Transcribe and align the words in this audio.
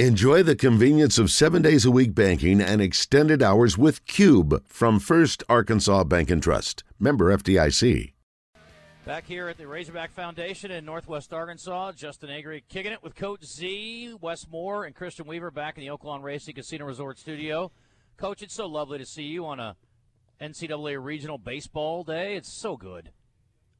Enjoy 0.00 0.42
the 0.42 0.56
convenience 0.56 1.18
of 1.20 1.30
seven 1.30 1.62
days 1.62 1.84
a 1.84 1.90
week 1.92 2.16
banking 2.16 2.60
and 2.60 2.82
extended 2.82 3.40
hours 3.40 3.78
with 3.78 4.04
Cube 4.06 4.60
from 4.66 4.98
First 4.98 5.44
Arkansas 5.48 6.02
Bank 6.02 6.32
and 6.32 6.42
Trust. 6.42 6.82
Member 6.98 7.32
FDIC. 7.32 8.12
Back 9.06 9.24
here 9.24 9.46
at 9.46 9.56
the 9.56 9.68
Razorback 9.68 10.10
Foundation 10.10 10.72
in 10.72 10.84
Northwest 10.84 11.32
Arkansas, 11.32 11.92
Justin 11.92 12.28
Acri 12.30 12.64
kicking 12.68 12.90
it 12.90 13.04
with 13.04 13.14
Coach 13.14 13.44
Z, 13.44 14.16
Wes 14.20 14.48
Moore, 14.50 14.84
and 14.84 14.96
Christian 14.96 15.28
Weaver 15.28 15.52
back 15.52 15.78
in 15.78 15.84
the 15.84 15.96
Oaklawn 15.96 16.24
Racing 16.24 16.56
Casino 16.56 16.86
Resort 16.86 17.16
Studio. 17.16 17.70
Coach, 18.16 18.42
it's 18.42 18.54
so 18.54 18.66
lovely 18.66 18.98
to 18.98 19.06
see 19.06 19.22
you 19.22 19.46
on 19.46 19.60
a 19.60 19.76
NCAA 20.40 21.00
Regional 21.00 21.38
Baseball 21.38 22.02
Day. 22.02 22.34
It's 22.34 22.52
so 22.52 22.76
good. 22.76 23.12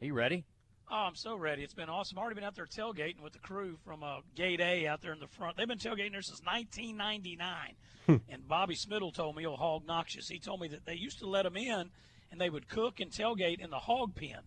Are 0.00 0.06
you 0.06 0.14
ready? 0.14 0.44
Oh, 0.90 0.96
I'm 0.96 1.14
so 1.14 1.34
ready. 1.34 1.62
It's 1.62 1.74
been 1.74 1.88
awesome. 1.88 2.18
I've 2.18 2.22
already 2.22 2.34
been 2.36 2.44
out 2.44 2.54
there 2.54 2.66
tailgating 2.66 3.20
with 3.22 3.32
the 3.32 3.38
crew 3.38 3.78
from 3.84 4.02
uh, 4.02 4.18
Gate 4.34 4.60
A 4.60 4.86
out 4.86 5.00
there 5.00 5.12
in 5.12 5.18
the 5.18 5.26
front. 5.26 5.56
They've 5.56 5.66
been 5.66 5.78
tailgating 5.78 6.12
there 6.12 6.22
since 6.22 6.42
1999. 6.44 7.74
Hmm. 8.06 8.16
and 8.28 8.46
Bobby 8.46 8.74
Smiddle 8.74 9.14
told 9.14 9.34
me, 9.34 9.46
oh, 9.46 9.56
hog 9.56 9.86
noxious. 9.86 10.28
He 10.28 10.38
told 10.38 10.60
me 10.60 10.68
that 10.68 10.84
they 10.84 10.94
used 10.94 11.20
to 11.20 11.26
let 11.26 11.44
them 11.44 11.56
in 11.56 11.88
and 12.30 12.38
they 12.38 12.50
would 12.50 12.68
cook 12.68 13.00
and 13.00 13.10
tailgate 13.10 13.60
in 13.60 13.70
the 13.70 13.78
hog 13.78 14.14
pen. 14.14 14.40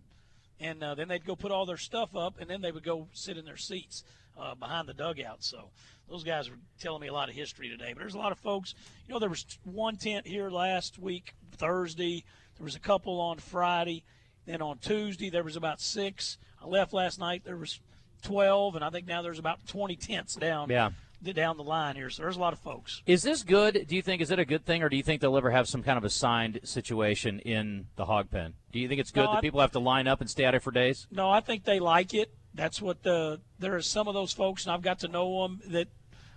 And 0.60 0.84
uh, 0.84 0.94
then 0.94 1.08
they'd 1.08 1.26
go 1.26 1.36
put 1.36 1.52
all 1.52 1.66
their 1.66 1.78
stuff 1.78 2.16
up 2.16 2.36
and 2.40 2.48
then 2.48 2.62
they 2.62 2.72
would 2.72 2.84
go 2.84 3.08
sit 3.14 3.36
in 3.36 3.46
their 3.46 3.58
seats 3.58 4.04
uh, 4.40 4.54
behind 4.54 4.88
the 4.88 4.94
dugout. 4.94 5.44
So 5.44 5.72
those 6.08 6.24
guys 6.24 6.52
were 6.52 6.58
telling 6.80 7.02
me 7.02 7.08
a 7.08 7.14
lot 7.14 7.30
of 7.30 7.36
history 7.36 7.68
today. 7.68 7.94
But 7.94 8.00
there's 8.00 8.14
a 8.14 8.20
lot 8.20 8.32
of 8.32 8.38
folks. 8.38 8.76
You 9.08 9.14
know, 9.14 9.20
there 9.20 9.30
was 9.30 9.46
one 9.64 9.96
tent 9.98 10.28
here 10.28 10.52
last 10.52 11.00
week, 11.00 11.34
Thursday. 11.54 12.24
There 12.58 12.64
was 12.64 12.76
a 12.76 12.80
couple 12.80 13.20
on 13.20 13.40
Friday. 13.40 14.04
Then 14.48 14.62
on 14.64 14.80
Tuesday 14.80 15.30
there 15.30 15.44
was 15.44 15.56
about 15.56 15.80
six. 15.80 16.40
I 16.64 16.66
left 16.66 16.94
last 16.94 17.20
night. 17.20 17.44
There 17.46 17.58
was 17.58 17.80
twelve, 18.24 18.76
and 18.76 18.84
I 18.84 18.90
think 18.90 19.06
now 19.06 19.22
there's 19.22 19.38
about 19.40 19.68
twenty 19.68 19.96
tents 19.96 20.36
down. 20.36 20.70
Yeah. 20.70 20.90
Down 21.24 21.58
the 21.58 21.64
line 21.64 21.96
here, 21.96 22.12
so 22.12 22.22
there's 22.22 22.38
a 22.38 22.40
lot 22.40 22.54
of 22.54 22.60
folks. 22.60 23.02
Is 23.08 23.24
this 23.24 23.42
good? 23.42 23.86
Do 23.88 23.96
you 23.96 24.04
think 24.04 24.22
is 24.22 24.30
it 24.30 24.38
a 24.38 24.46
good 24.46 24.64
thing, 24.66 24.84
or 24.84 24.90
do 24.90 24.96
you 24.96 25.02
think 25.02 25.20
they'll 25.20 25.36
ever 25.36 25.50
have 25.50 25.68
some 25.68 25.82
kind 25.82 25.98
of 25.98 26.04
assigned 26.04 26.60
situation 26.64 27.40
in 27.40 27.88
the 27.96 28.06
hog 28.06 28.30
pen? 28.30 28.54
Do 28.72 28.78
you 28.80 28.88
think 28.88 29.02
it's 29.02 29.10
good 29.10 29.26
No, 29.26 29.32
that 29.32 29.38
I- 29.40 29.42
people 29.42 29.60
have 29.60 29.72
to 29.72 29.80
line 29.80 30.08
up 30.08 30.22
and 30.22 30.30
stay 30.30 30.46
out 30.46 30.52
there 30.52 30.60
for 30.60 30.70
days? 30.70 31.08
No, 31.10 31.28
I 31.32 31.40
think 31.40 31.64
they 31.64 31.80
like 31.80 32.14
it. 32.14 32.32
That's 32.54 32.80
what 32.84 33.02
the 33.02 33.42
there 33.58 33.76
are 33.76 33.82
some 33.82 34.08
of 34.08 34.14
those 34.14 34.32
folks, 34.32 34.66
and 34.66 34.74
I've 34.74 34.84
got 34.84 35.00
to 35.00 35.08
know 35.08 35.42
them 35.42 35.60
that 35.70 35.88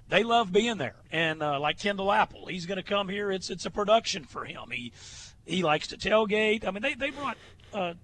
they 0.09 0.23
love 0.23 0.51
being 0.51 0.79
there. 0.79 0.97
And 1.13 1.43
uh, 1.43 1.61
like 1.61 1.79
Kendall 1.79 2.11
Apple, 2.11 2.47
he's 2.47 2.65
going 2.65 2.79
to 2.79 2.83
come 2.83 3.11
here. 3.11 3.31
It's 3.31 3.51
it's 3.51 3.67
a 3.67 3.71
production 3.71 4.25
for 4.25 4.47
him. 4.47 4.71
He 4.73 4.95
he 5.45 5.63
likes 5.63 5.89
to 5.89 5.99
tailgate. 5.99 6.67
I 6.67 6.71
mean, 6.71 6.83
they 6.83 6.95
they 6.95 7.11
brought. 7.11 7.37
Uh, 7.73 7.95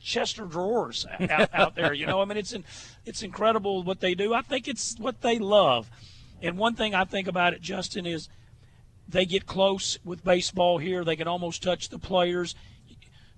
Chester 0.00 0.44
drawers 0.44 1.06
out, 1.30 1.48
out 1.54 1.74
there, 1.74 1.94
you 1.94 2.04
know. 2.06 2.20
I 2.20 2.26
mean, 2.26 2.36
it's 2.36 2.52
in, 2.52 2.62
it's 3.06 3.22
incredible 3.22 3.82
what 3.82 4.00
they 4.00 4.14
do. 4.14 4.34
I 4.34 4.42
think 4.42 4.68
it's 4.68 4.96
what 4.98 5.22
they 5.22 5.38
love. 5.38 5.90
And 6.42 6.58
one 6.58 6.74
thing 6.74 6.94
I 6.94 7.04
think 7.04 7.26
about 7.26 7.54
it, 7.54 7.62
Justin, 7.62 8.04
is 8.04 8.28
they 9.08 9.24
get 9.24 9.46
close 9.46 9.98
with 10.04 10.22
baseball 10.22 10.76
here. 10.78 11.04
They 11.04 11.16
can 11.16 11.26
almost 11.26 11.62
touch 11.62 11.88
the 11.88 11.98
players. 11.98 12.54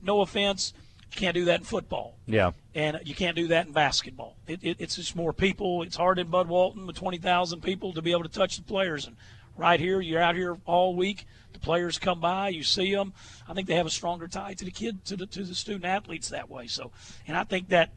No 0.03 0.23
offense, 0.23 0.73
you 1.13 1.21
can't 1.21 1.35
do 1.35 1.45
that 1.47 1.61
in 1.61 1.65
football 1.65 2.17
Yeah. 2.27 2.51
and 2.75 3.01
you 3.05 3.15
can't 3.15 3.37
do 3.37 3.47
that 3.49 3.67
in 3.67 3.73
basketball. 3.73 4.37
It, 4.49 4.59
it, 4.63 4.77
it's 4.81 4.97
just 4.97 5.15
more 5.15 5.33
people. 5.33 5.83
It's 5.83 5.97
hard 5.97 6.19
in 6.19 6.27
Bud 6.29 6.49
Walton 6.49 6.87
with 6.87 6.97
20,000 6.97 7.61
people 7.63 7.93
to 7.93 8.03
be 8.03 8.11
able 8.11 8.25
to 8.25 8.29
touch 8.29 8.57
the 8.57 8.63
players. 8.65 9.07
And 9.07 9.17
right 9.57 9.81
here, 9.81 10.01
you're 10.01 10.23
out 10.23 10.37
here 10.37 10.57
all 10.65 10.95
week. 10.95 11.27
The 11.53 11.59
players 11.59 11.99
come 11.99 12.21
by, 12.21 12.51
you 12.51 12.63
see 12.63 12.95
them. 12.95 13.13
I 13.49 13.55
think 13.55 13.67
they 13.67 13.75
have 13.77 13.87
a 13.87 13.91
stronger 13.91 14.29
tie 14.29 14.55
to 14.55 14.65
the 14.65 14.71
kid, 14.71 15.05
to 15.07 15.17
the 15.17 15.27
to 15.27 15.43
the 15.43 15.55
student 15.55 15.85
athletes 15.85 16.29
that 16.29 16.51
way. 16.51 16.67
So, 16.67 16.93
and 17.27 17.37
I 17.37 17.45
think 17.45 17.69
that 17.71 17.91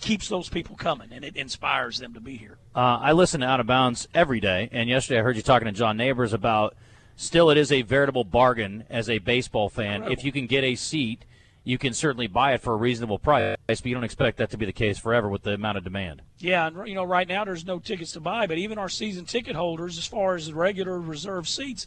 keeps 0.00 0.28
those 0.28 0.48
people 0.48 0.76
coming 0.76 1.12
and 1.12 1.24
it 1.24 1.36
inspires 1.36 1.98
them 1.98 2.12
to 2.12 2.20
be 2.20 2.36
here. 2.36 2.58
Uh, 2.74 2.98
I 3.00 3.12
listen 3.12 3.40
to 3.40 3.46
Out 3.46 3.60
of 3.60 3.66
Bounds 3.66 4.08
every 4.12 4.40
day, 4.40 4.68
and 4.72 4.88
yesterday 4.88 5.20
I 5.20 5.22
heard 5.22 5.36
you 5.36 5.42
talking 5.42 5.66
to 5.66 5.72
John 5.72 5.96
Neighbors 5.96 6.32
about 6.32 6.74
still 7.16 7.50
it 7.50 7.56
is 7.56 7.70
a 7.70 7.82
veritable 7.82 8.24
bargain 8.24 8.84
as 8.90 9.08
a 9.08 9.18
baseball 9.18 9.68
fan. 9.68 10.10
If 10.10 10.24
you 10.24 10.32
can 10.32 10.46
get 10.46 10.64
a 10.64 10.74
seat, 10.74 11.24
you 11.64 11.78
can 11.78 11.94
certainly 11.94 12.26
buy 12.26 12.54
it 12.54 12.60
for 12.60 12.72
a 12.72 12.76
reasonable 12.76 13.18
price, 13.18 13.56
but 13.66 13.84
you 13.86 13.94
don't 13.94 14.04
expect 14.04 14.38
that 14.38 14.50
to 14.50 14.56
be 14.56 14.66
the 14.66 14.72
case 14.72 14.98
forever 14.98 15.28
with 15.28 15.42
the 15.42 15.52
amount 15.54 15.78
of 15.78 15.84
demand. 15.84 16.22
Yeah, 16.38 16.66
and 16.66 16.88
you 16.88 16.94
know, 16.94 17.04
right 17.04 17.28
now 17.28 17.44
there's 17.44 17.64
no 17.64 17.78
tickets 17.78 18.12
to 18.12 18.20
buy, 18.20 18.46
but 18.46 18.58
even 18.58 18.78
our 18.78 18.88
season 18.88 19.24
ticket 19.24 19.54
holders, 19.54 19.96
as 19.98 20.06
far 20.06 20.34
as 20.34 20.46
the 20.48 20.54
regular 20.54 21.00
reserve 21.00 21.48
seats, 21.48 21.86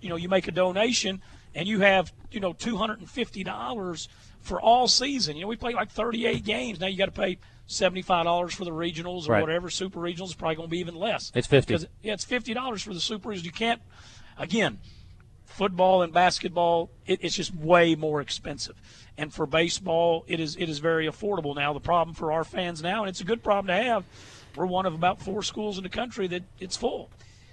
you 0.00 0.08
know, 0.08 0.16
you 0.16 0.28
make 0.28 0.48
a 0.48 0.52
donation 0.52 1.20
and 1.54 1.68
you 1.68 1.80
have, 1.80 2.12
you 2.30 2.40
know, 2.40 2.52
two 2.54 2.76
hundred 2.76 3.00
and 3.00 3.10
fifty 3.10 3.44
dollars 3.44 4.08
for 4.40 4.60
all 4.60 4.88
season. 4.88 5.36
You 5.36 5.42
know, 5.42 5.48
we 5.48 5.56
play 5.56 5.74
like 5.74 5.90
thirty 5.90 6.26
eight 6.26 6.44
games. 6.44 6.80
Now 6.80 6.86
you 6.86 6.96
got 6.96 7.06
to 7.06 7.12
pay 7.12 7.38
seventy 7.66 8.00
five 8.02 8.24
dollars 8.24 8.54
for 8.54 8.64
the 8.64 8.70
regionals 8.70 9.28
or 9.28 9.32
Right. 9.32 9.40
whatever. 9.42 9.68
Super 9.68 10.00
regionals 10.00 10.28
is 10.28 10.34
probably 10.34 10.56
going 10.56 10.68
to 10.68 10.70
be 10.70 10.78
even 10.80 10.94
less. 10.94 11.30
It's 11.34 11.46
50. 11.46 11.74
Because, 11.74 11.86
yeah, 12.02 12.14
it's 12.14 12.24
fifty 12.24 12.54
dollars 12.54 12.82
for 12.82 12.94
the 12.94 13.00
super 13.00 13.28
regionals. 13.28 13.44
You 13.44 13.52
can't. 13.52 13.82
Again, 14.38 14.78
football 15.52 16.02
and 16.02 16.12
basketball, 16.12 16.90
it, 17.06 17.20
it's 17.22 17.34
just 17.34 17.54
way 17.54 17.94
more 17.94 18.20
expensive. 18.20 18.76
And 19.18 19.32
for 19.32 19.46
baseball, 19.46 20.24
it 20.26 20.40
is 20.40 20.56
it 20.56 20.68
is 20.68 20.78
very 20.78 21.06
affordable 21.06 21.54
now. 21.54 21.72
The 21.72 21.80
problem 21.80 22.14
for 22.14 22.32
our 22.32 22.44
fans 22.44 22.82
now, 22.82 23.02
and 23.02 23.08
it's 23.08 23.20
a 23.20 23.24
good 23.24 23.42
problem 23.42 23.66
to 23.66 23.82
have, 23.82 24.04
we're 24.56 24.66
one 24.66 24.86
of 24.86 24.94
about 24.94 25.20
four 25.20 25.42
schools 25.42 25.76
in 25.76 25.84
the 25.84 25.90
country 25.90 26.26
that 26.28 26.42
it's 26.58 26.76
full. 26.76 27.10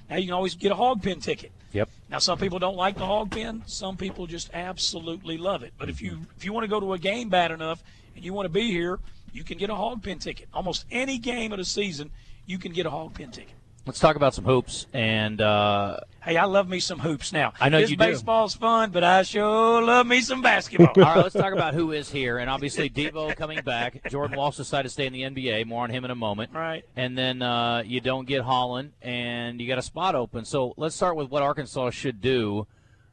Now 0.10 0.16
you 0.18 0.26
can 0.26 0.34
always 0.34 0.56
get 0.56 0.72
a 0.72 0.76
hog 0.76 1.04
pen 1.04 1.20
ticket. 1.20 1.52
Yep. 1.74 1.90
Now 2.10 2.20
some 2.20 2.40
people 2.40 2.60
don't 2.60 2.78
like 2.78 2.98
the 2.98 3.06
hog 3.06 3.32
pen. 3.32 3.64
Some 3.68 3.98
people 3.98 4.26
just 4.26 4.50
absolutely 4.54 5.38
love 5.38 5.64
it. 5.64 5.74
But 5.78 5.90
if 5.90 6.02
you 6.02 6.22
if 6.38 6.46
you 6.46 6.54
want 6.54 6.64
to 6.64 6.70
go 6.70 6.80
to 6.80 6.94
a 6.94 6.98
game 6.98 7.30
bad 7.30 7.52
enough 7.52 7.84
and 8.16 8.24
you 8.24 8.34
want 8.34 8.46
to 8.46 8.50
be 8.50 8.72
here, 8.72 9.00
you 9.34 9.44
can 9.44 9.58
get 9.58 9.70
a 9.70 9.76
hog 9.76 10.02
pen 10.02 10.20
ticket. 10.20 10.48
Almost 10.54 10.86
any 10.90 11.18
game 11.18 11.52
of 11.52 11.60
the 11.60 11.66
season, 11.66 12.10
you 12.46 12.58
can 12.58 12.72
get 12.72 12.86
a 12.86 12.90
hog 12.90 13.14
pen 13.14 13.31
ticket. 13.31 13.54
Let's 13.86 14.00
talk 14.00 14.16
about 14.16 14.34
some 14.34 14.46
hoops. 14.46 14.86
And 14.94 15.42
uh, 15.42 16.00
Hey, 16.22 16.36
I 16.36 16.46
love 16.46 16.68
me 16.68 16.80
some 16.80 17.00
hoops 17.00 17.32
now. 17.32 17.54
I 17.62 17.70
know 17.70 17.80
this 17.80 17.90
you 17.90 17.96
do. 17.96 18.04
baseball's 18.06 18.54
fun, 18.54 18.92
but 18.92 19.04
I 19.06 19.24
sure 19.24 19.82
love 19.82 20.06
me 20.06 20.20
some 20.20 20.42
basketball. 20.42 20.92
all 20.98 21.16
right, 21.16 21.24
let's 21.24 21.34
talk 21.34 21.54
about 21.54 21.74
who 21.74 21.94
is 21.94 22.12
here. 22.12 22.38
And 22.40 22.50
obviously, 22.50 22.90
Devo 22.90 23.36
coming 23.36 23.62
back. 23.62 24.08
Jordan 24.10 24.38
Walsh 24.38 24.58
decided 24.58 24.90
to 24.90 24.90
stay 24.90 25.08
in 25.08 25.14
the 25.14 25.22
NBA. 25.22 25.66
More 25.66 25.84
on 25.84 25.90
him 25.90 26.04
in 26.04 26.12
a 26.12 26.16
moment. 26.16 26.52
Right. 26.54 26.84
And 26.96 27.18
then 27.18 27.42
uh, 27.42 27.84
you 27.86 28.02
don't 28.02 28.28
get 28.28 28.42
Holland, 28.42 28.92
and 29.02 29.62
you 29.62 29.68
got 29.68 29.78
a 29.78 29.82
spot 29.82 30.14
open. 30.14 30.44
So 30.44 30.74
let's 30.76 30.96
start 30.96 31.16
with 31.16 31.30
what 31.30 31.42
Arkansas 31.42 31.92
should 31.92 32.20
do, 32.20 32.68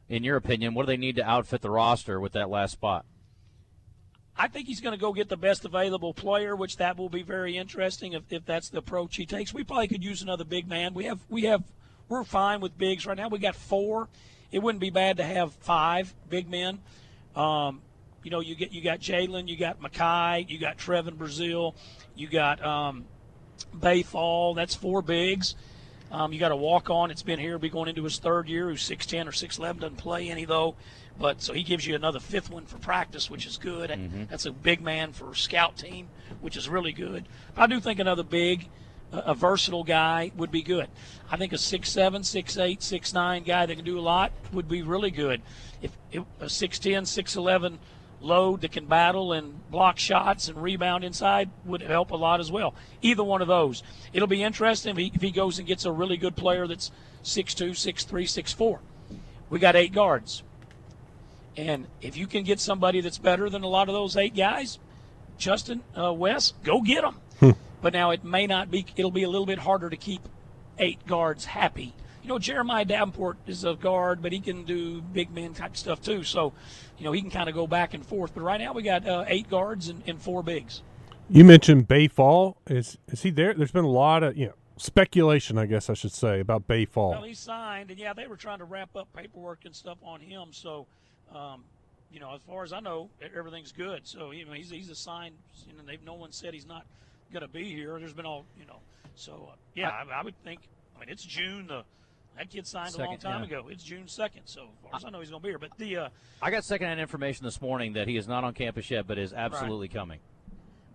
in 0.09 0.25
your 0.25 0.35
opinion. 0.35 0.73
What 0.73 0.85
do 0.85 0.87
they 0.87 0.97
need 0.97 1.15
to 1.15 1.23
outfit 1.23 1.61
the 1.61 1.71
roster 1.71 2.19
with 2.19 2.33
that 2.33 2.49
last 2.49 2.73
spot? 2.73 3.05
I 4.37 4.47
think 4.47 4.67
he's 4.67 4.81
going 4.81 4.93
to 4.93 5.01
go 5.01 5.13
get 5.13 5.29
the 5.29 5.37
best 5.37 5.65
available 5.65 6.13
player, 6.13 6.55
which 6.55 6.77
that 6.77 6.97
will 6.97 7.09
be 7.09 7.23
very 7.23 7.57
interesting 7.57 8.13
if, 8.13 8.23
if 8.31 8.45
that's 8.45 8.69
the 8.69 8.77
approach 8.77 9.15
he 9.15 9.25
takes. 9.25 9.53
We 9.53 9.63
probably 9.63 9.87
could 9.87 10.03
use 10.03 10.21
another 10.21 10.43
big 10.43 10.67
man. 10.67 10.93
We 10.93 11.05
have 11.05 11.19
we 11.27 11.43
have 11.43 11.63
we're 12.07 12.23
fine 12.23 12.61
with 12.61 12.77
bigs 12.77 13.05
right 13.05 13.17
now. 13.17 13.29
We 13.29 13.39
got 13.39 13.55
four. 13.55 14.09
It 14.51 14.59
wouldn't 14.59 14.79
be 14.79 14.91
bad 14.91 15.17
to 15.17 15.23
have 15.23 15.53
five 15.53 16.13
big 16.29 16.49
men. 16.49 16.79
Um, 17.35 17.81
you 18.23 18.31
know, 18.31 18.39
you 18.39 18.55
get 18.55 18.71
you 18.71 18.81
got 18.81 18.99
Jalen, 18.99 19.47
you 19.47 19.57
got 19.57 19.81
Makhi, 19.81 20.49
you 20.49 20.59
got 20.59 20.77
Trevon 20.77 21.15
Brazile, 21.15 21.75
you 22.15 22.27
got 22.27 22.63
um, 22.63 23.05
Baye 23.73 24.03
Fall. 24.03 24.53
That's 24.53 24.75
four 24.75 25.01
bigs. 25.01 25.55
Um, 26.11 26.31
you 26.31 26.39
got 26.39 26.51
a 26.51 26.55
walk 26.55 26.89
on. 26.89 27.11
It's 27.11 27.23
been 27.23 27.39
here, 27.39 27.57
be 27.59 27.69
going 27.69 27.89
into 27.89 28.03
his 28.03 28.17
third 28.19 28.47
year. 28.47 28.69
Who's 28.69 28.87
6'10 28.87 29.27
or 29.27 29.31
6'11, 29.31 29.79
doesn't 29.79 29.97
play 29.97 30.29
any 30.29 30.45
though. 30.45 30.75
But 31.19 31.41
so 31.41 31.53
he 31.53 31.63
gives 31.63 31.85
you 31.85 31.95
another 31.95 32.19
fifth 32.19 32.49
one 32.49 32.65
for 32.65 32.77
practice, 32.77 33.29
which 33.29 33.45
is 33.45 33.57
good. 33.57 33.89
That's 34.29 34.45
a 34.45 34.51
big 34.51 34.81
man 34.81 35.13
for 35.13 35.33
scout 35.33 35.75
team, 35.77 36.09
which 36.41 36.55
is 36.55 36.69
really 36.69 36.91
good. 36.91 37.27
I 37.55 37.67
do 37.67 37.79
think 37.79 37.99
another 37.99 38.23
big, 38.23 38.69
a, 39.11 39.17
a 39.17 39.33
versatile 39.33 39.83
guy 39.83 40.31
would 40.37 40.51
be 40.51 40.61
good. 40.61 40.87
I 41.31 41.37
think 41.37 41.53
a 41.53 41.57
6'7, 41.57 42.19
6'8, 42.19 42.79
6'9 42.79 43.45
guy 43.45 43.65
that 43.65 43.75
can 43.75 43.83
do 43.83 43.97
a 43.97 44.01
lot 44.01 44.31
would 44.53 44.67
be 44.67 44.83
really 44.83 45.11
good. 45.11 45.41
If, 45.81 45.91
if 46.11 46.23
a 46.39 46.45
6'10, 46.45 47.01
6'11 47.01 47.77
load 48.21 48.61
that 48.61 48.71
can 48.71 48.85
battle 48.85 49.33
and 49.33 49.69
block 49.69 49.97
shots 49.97 50.47
and 50.47 50.61
rebound 50.61 51.03
inside 51.03 51.49
would 51.65 51.81
help 51.81 52.11
a 52.11 52.15
lot 52.15 52.39
as 52.39 52.51
well. 52.51 52.73
Either 53.01 53.23
one 53.23 53.41
of 53.41 53.47
those. 53.47 53.83
It'll 54.13 54.27
be 54.27 54.43
interesting 54.43 54.91
if 54.91 54.97
he, 54.97 55.11
if 55.13 55.21
he 55.21 55.31
goes 55.31 55.59
and 55.59 55.67
gets 55.67 55.85
a 55.85 55.91
really 55.91 56.17
good 56.17 56.35
player 56.35 56.67
that's 56.67 56.91
6'2, 57.23 57.71
6'3, 57.71 58.07
6'4. 58.07 58.79
We 59.49 59.59
got 59.59 59.75
eight 59.75 59.93
guards. 59.93 60.43
And 61.55 61.87
if 62.01 62.17
you 62.17 62.27
can 62.27 62.43
get 62.43 62.59
somebody 62.59 63.01
that's 63.01 63.17
better 63.17 63.49
than 63.49 63.63
a 63.63 63.67
lot 63.67 63.89
of 63.89 63.93
those 63.93 64.15
eight 64.15 64.35
guys, 64.35 64.79
Justin, 65.37 65.81
uh, 65.97 66.13
Wes, 66.13 66.53
go 66.63 66.81
get 66.81 67.01
them. 67.01 67.55
but 67.81 67.93
now 67.93 68.11
it 68.11 68.23
may 68.23 68.47
not 68.47 68.69
be, 68.71 68.85
it'll 68.95 69.11
be 69.11 69.23
a 69.23 69.29
little 69.29 69.45
bit 69.45 69.59
harder 69.59 69.89
to 69.89 69.97
keep 69.97 70.21
eight 70.79 71.05
guards 71.07 71.45
happy. 71.45 71.93
You 72.27 72.33
know, 72.33 72.39
Jeremiah 72.39 72.83
Davenport 72.83 73.37
is 73.47 73.63
a 73.63 73.75
guard, 73.75 74.21
but 74.21 74.33
he 74.33 74.41
can 74.41 74.65
do 74.65 75.01
big 75.01 75.31
man 75.31 75.53
type 75.53 75.77
stuff 75.77 76.01
too. 76.01 76.23
So, 76.23 76.51
you 76.97 77.05
know, 77.05 77.13
he 77.13 77.21
can 77.21 77.31
kind 77.31 77.47
of 77.47 77.55
go 77.55 77.67
back 77.67 77.93
and 77.93 78.05
forth. 78.05 78.33
But 78.33 78.41
right 78.41 78.59
now 78.59 78.73
we 78.73 78.83
got 78.83 79.07
uh, 79.07 79.23
eight 79.29 79.49
guards 79.49 79.87
and, 79.87 80.03
and 80.05 80.21
four 80.21 80.43
bigs. 80.43 80.81
You 81.29 81.45
mentioned 81.45 81.87
Baye 81.87 82.09
Fall. 82.09 82.57
Is 82.69 82.97
is 83.07 83.23
he 83.23 83.29
there? 83.29 83.53
There's 83.53 83.71
been 83.71 83.85
a 83.85 83.89
lot 83.89 84.23
of 84.23 84.35
you 84.35 84.47
know 84.47 84.55
speculation, 84.75 85.57
I 85.57 85.67
guess 85.67 85.89
I 85.89 85.93
should 85.93 86.11
say, 86.11 86.41
about 86.41 86.67
Baye 86.67 86.83
Fall. 86.83 87.11
Well, 87.11 87.23
he 87.23 87.33
signed, 87.33 87.91
and 87.91 87.97
yeah, 87.97 88.11
they 88.11 88.27
were 88.27 88.35
trying 88.35 88.57
to 88.57 88.65
wrap 88.65 88.93
up 88.97 89.07
paperwork 89.15 89.63
and 89.63 89.73
stuff 89.73 89.97
on 90.03 90.19
him. 90.19 90.49
So, 90.51 90.85
um, 91.33 91.63
you 92.11 92.19
know, 92.19 92.35
as 92.35 92.41
far 92.41 92.65
as 92.65 92.73
I 92.73 92.81
know, 92.81 93.09
everything's 93.33 93.71
good. 93.71 94.05
So, 94.05 94.31
you 94.31 94.43
know, 94.43 94.51
he's 94.51 94.69
he's 94.69 94.89
assigned. 94.89 95.35
You 95.65 95.77
know, 95.77 95.83
they've 95.87 96.03
no 96.03 96.15
one 96.15 96.33
said 96.33 96.53
he's 96.53 96.67
not 96.67 96.85
going 97.31 97.43
to 97.43 97.47
be 97.47 97.73
here. 97.73 97.97
There's 97.99 98.11
been 98.11 98.25
all, 98.25 98.43
you 98.59 98.65
know. 98.65 98.79
So, 99.15 99.47
uh, 99.49 99.55
yeah, 99.75 99.91
I, 99.91 100.19
I 100.19 100.23
would 100.23 100.35
think 100.43 100.59
I 100.97 100.99
mean, 100.99 101.09
it's 101.09 101.23
June. 101.23 101.67
The 101.67 101.83
that 102.37 102.49
kid 102.49 102.67
signed 102.67 102.91
Second, 102.91 103.05
a 103.05 103.09
long 103.09 103.17
time 103.17 103.41
yeah. 103.41 103.57
ago. 103.59 103.67
It's 103.69 103.83
June 103.83 104.07
second, 104.07 104.43
so 104.45 104.61
as 104.61 104.89
far 104.89 104.97
as 104.97 105.05
I 105.05 105.09
know, 105.09 105.19
he's 105.19 105.29
going 105.29 105.41
to 105.41 105.43
be 105.43 105.49
here. 105.49 105.59
But 105.59 105.71
the 105.77 105.97
uh, 105.97 106.09
I 106.41 106.51
got 106.51 106.63
secondhand 106.63 106.99
information 106.99 107.45
this 107.45 107.59
morning 107.61 107.93
that 107.93 108.07
he 108.07 108.17
is 108.17 108.27
not 108.27 108.43
on 108.43 108.53
campus 108.53 108.89
yet, 108.91 109.07
but 109.07 109.17
is 109.17 109.33
absolutely 109.33 109.87
coming. 109.87 110.19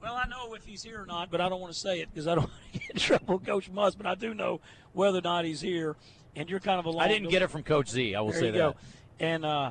Well, 0.00 0.14
I 0.14 0.26
know 0.26 0.54
if 0.54 0.64
he's 0.64 0.82
here 0.82 1.02
or 1.02 1.06
not, 1.06 1.30
but 1.30 1.40
I 1.40 1.48
don't 1.48 1.60
want 1.60 1.72
to 1.72 1.78
say 1.78 2.00
it 2.00 2.08
because 2.12 2.26
I 2.26 2.34
don't 2.34 2.44
want 2.48 2.72
to 2.72 2.78
get 2.78 2.90
in 2.90 2.96
trouble 2.96 3.38
Coach 3.38 3.70
Muss. 3.70 3.94
But 3.94 4.06
I 4.06 4.14
do 4.14 4.34
know 4.34 4.60
whether 4.92 5.18
or 5.18 5.22
not 5.22 5.44
he's 5.44 5.60
here, 5.60 5.96
and 6.36 6.48
you're 6.48 6.60
kind 6.60 6.78
of 6.78 6.86
along. 6.86 7.02
I 7.02 7.08
didn't 7.08 7.30
get 7.30 7.42
it 7.42 7.48
from 7.48 7.62
Coach 7.62 7.90
Z. 7.90 8.14
I 8.14 8.20
will 8.20 8.30
There 8.30 8.40
say 8.40 8.46
you 8.46 8.52
that. 8.52 8.58
go. 8.58 8.74
And 9.20 9.44
uh, 9.44 9.70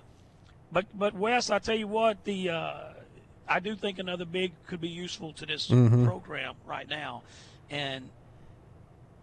but 0.71 0.85
but 0.97 1.13
Wes, 1.15 1.50
I 1.50 1.59
tell 1.59 1.75
you 1.75 1.88
what, 1.88 2.23
the 2.23 2.50
uh, 2.50 2.79
I 3.47 3.59
do 3.59 3.75
think 3.75 4.00
another 4.00 4.25
big 4.25 4.53
could 4.68 4.81
be 4.81 4.89
useful 4.89 5.33
to 5.33 5.45
this 5.45 5.68
program 5.68 6.56
right 6.65 6.88
now, 6.88 7.23
and 7.69 8.09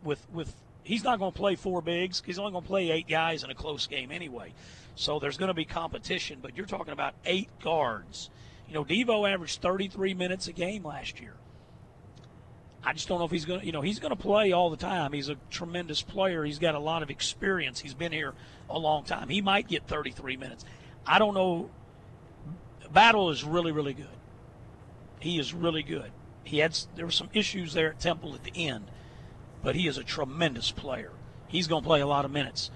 with 0.03 0.27
with 0.33 0.55
he's 0.88 1.05
not 1.05 1.19
going 1.19 1.31
to 1.31 1.37
play 1.37 1.55
four 1.55 1.82
bigs. 1.82 2.23
He's 2.25 2.38
only 2.38 2.50
going 2.50 2.64
to 2.64 2.69
play 2.69 2.90
eight 2.90 3.06
guys 3.06 3.44
in 3.44 3.50
a 3.50 3.55
close 3.55 3.87
game 3.87 4.11
anyway. 4.11 4.55
So 4.94 5.19
there's 5.19 5.37
going 5.37 5.49
to 5.49 5.55
be 5.55 5.67
competition, 5.67 6.38
but 6.40 6.56
you're 6.56 6.67
talking 6.67 6.94
about 6.94 7.12
eight 7.26 7.50
guards. 7.62 8.31
You 8.67 8.75
know, 8.75 8.85
Devo 8.85 9.31
averaged 9.31 9.61
33 9.61 10.14
minutes 10.14 10.49
a 10.49 10.52
game 10.52 10.85
last 10.85 11.20
year. 11.20 11.35
I 12.82 12.94
just 12.94 13.06
don't 13.06 13.19
know 13.19 13.26
if 13.26 13.31
he's 13.31 13.44
going 13.44 13.61
to, 13.61 13.67
you 13.67 13.73
know, 13.73 13.82
he's 13.82 13.99
going 13.99 14.17
to 14.17 14.20
play 14.20 14.52
all 14.52 14.70
the 14.70 14.79
time. 14.79 15.12
He's 15.12 15.29
a 15.29 15.37
tremendous 15.50 16.00
player. 16.00 16.43
He's 16.43 16.58
got 16.58 16.75
a 16.75 16.79
lot 16.79 17.02
of 17.02 17.11
experience. 17.11 17.81
He's 17.81 17.93
been 17.93 18.12
here 18.12 18.32
a 18.70 18.79
long 18.79 19.05
time. 19.05 19.29
He 19.29 19.43
might 19.43 19.69
get 19.69 19.87
33 19.87 20.38
minutes. 20.38 20.64
I 21.06 21.19
don't 21.19 21.35
know. 21.35 21.69
Battle 22.90 23.29
is 23.29 23.44
really, 23.44 23.73
really 23.73 23.93
good. 23.93 24.06
He 25.20 25.38
is 25.38 25.52
really 25.52 25.82
good. 25.82 26.11
He 26.44 26.58
had 26.58 26.79
there 26.96 27.05
were 27.05 27.12
some 27.12 27.29
issues 27.35 27.75
there 27.75 27.90
at 27.90 28.00
Temple 28.00 28.35
at 28.35 28.43
the 28.43 28.69
end, 28.69 28.90
but 29.63 29.75
he 29.75 29.87
is 29.87 29.99
a 29.99 30.05
tremendous 30.05 30.71
player. 30.71 31.13
He's 31.49 31.67
going 31.67 31.83
to 31.83 31.87
play 31.87 32.01
a 32.01 32.07
lot 32.07 32.25
of 32.25 32.31
minutes. 32.31 32.71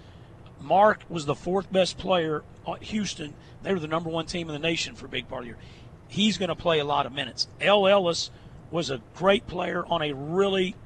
Mark 0.60 1.02
was 1.08 1.26
the 1.26 1.34
fourth 1.34 1.70
best 1.72 1.98
player 1.98 2.42
at 2.66 2.82
Houston. 2.84 3.34
They 3.62 3.72
were 3.72 3.80
the 3.80 3.88
number 3.88 4.10
one 4.10 4.26
team 4.26 4.48
in 4.48 4.52
the 4.52 4.58
nation 4.58 4.94
for 4.94 5.06
a 5.06 5.08
big 5.08 5.28
part 5.28 5.40
of 5.40 5.44
the 5.44 5.48
year. 5.50 5.58
He's 6.08 6.38
going 6.38 6.48
to 6.48 6.54
play 6.54 6.78
a 6.78 6.84
lot 6.84 7.06
of 7.06 7.12
minutes. 7.12 7.48
L. 7.60 7.86
Ellis 7.86 8.30
was 8.70 8.90
a 8.90 9.00
great 9.14 9.46
player 9.46 9.84
on 9.86 10.02
a 10.02 10.12
really 10.12 10.76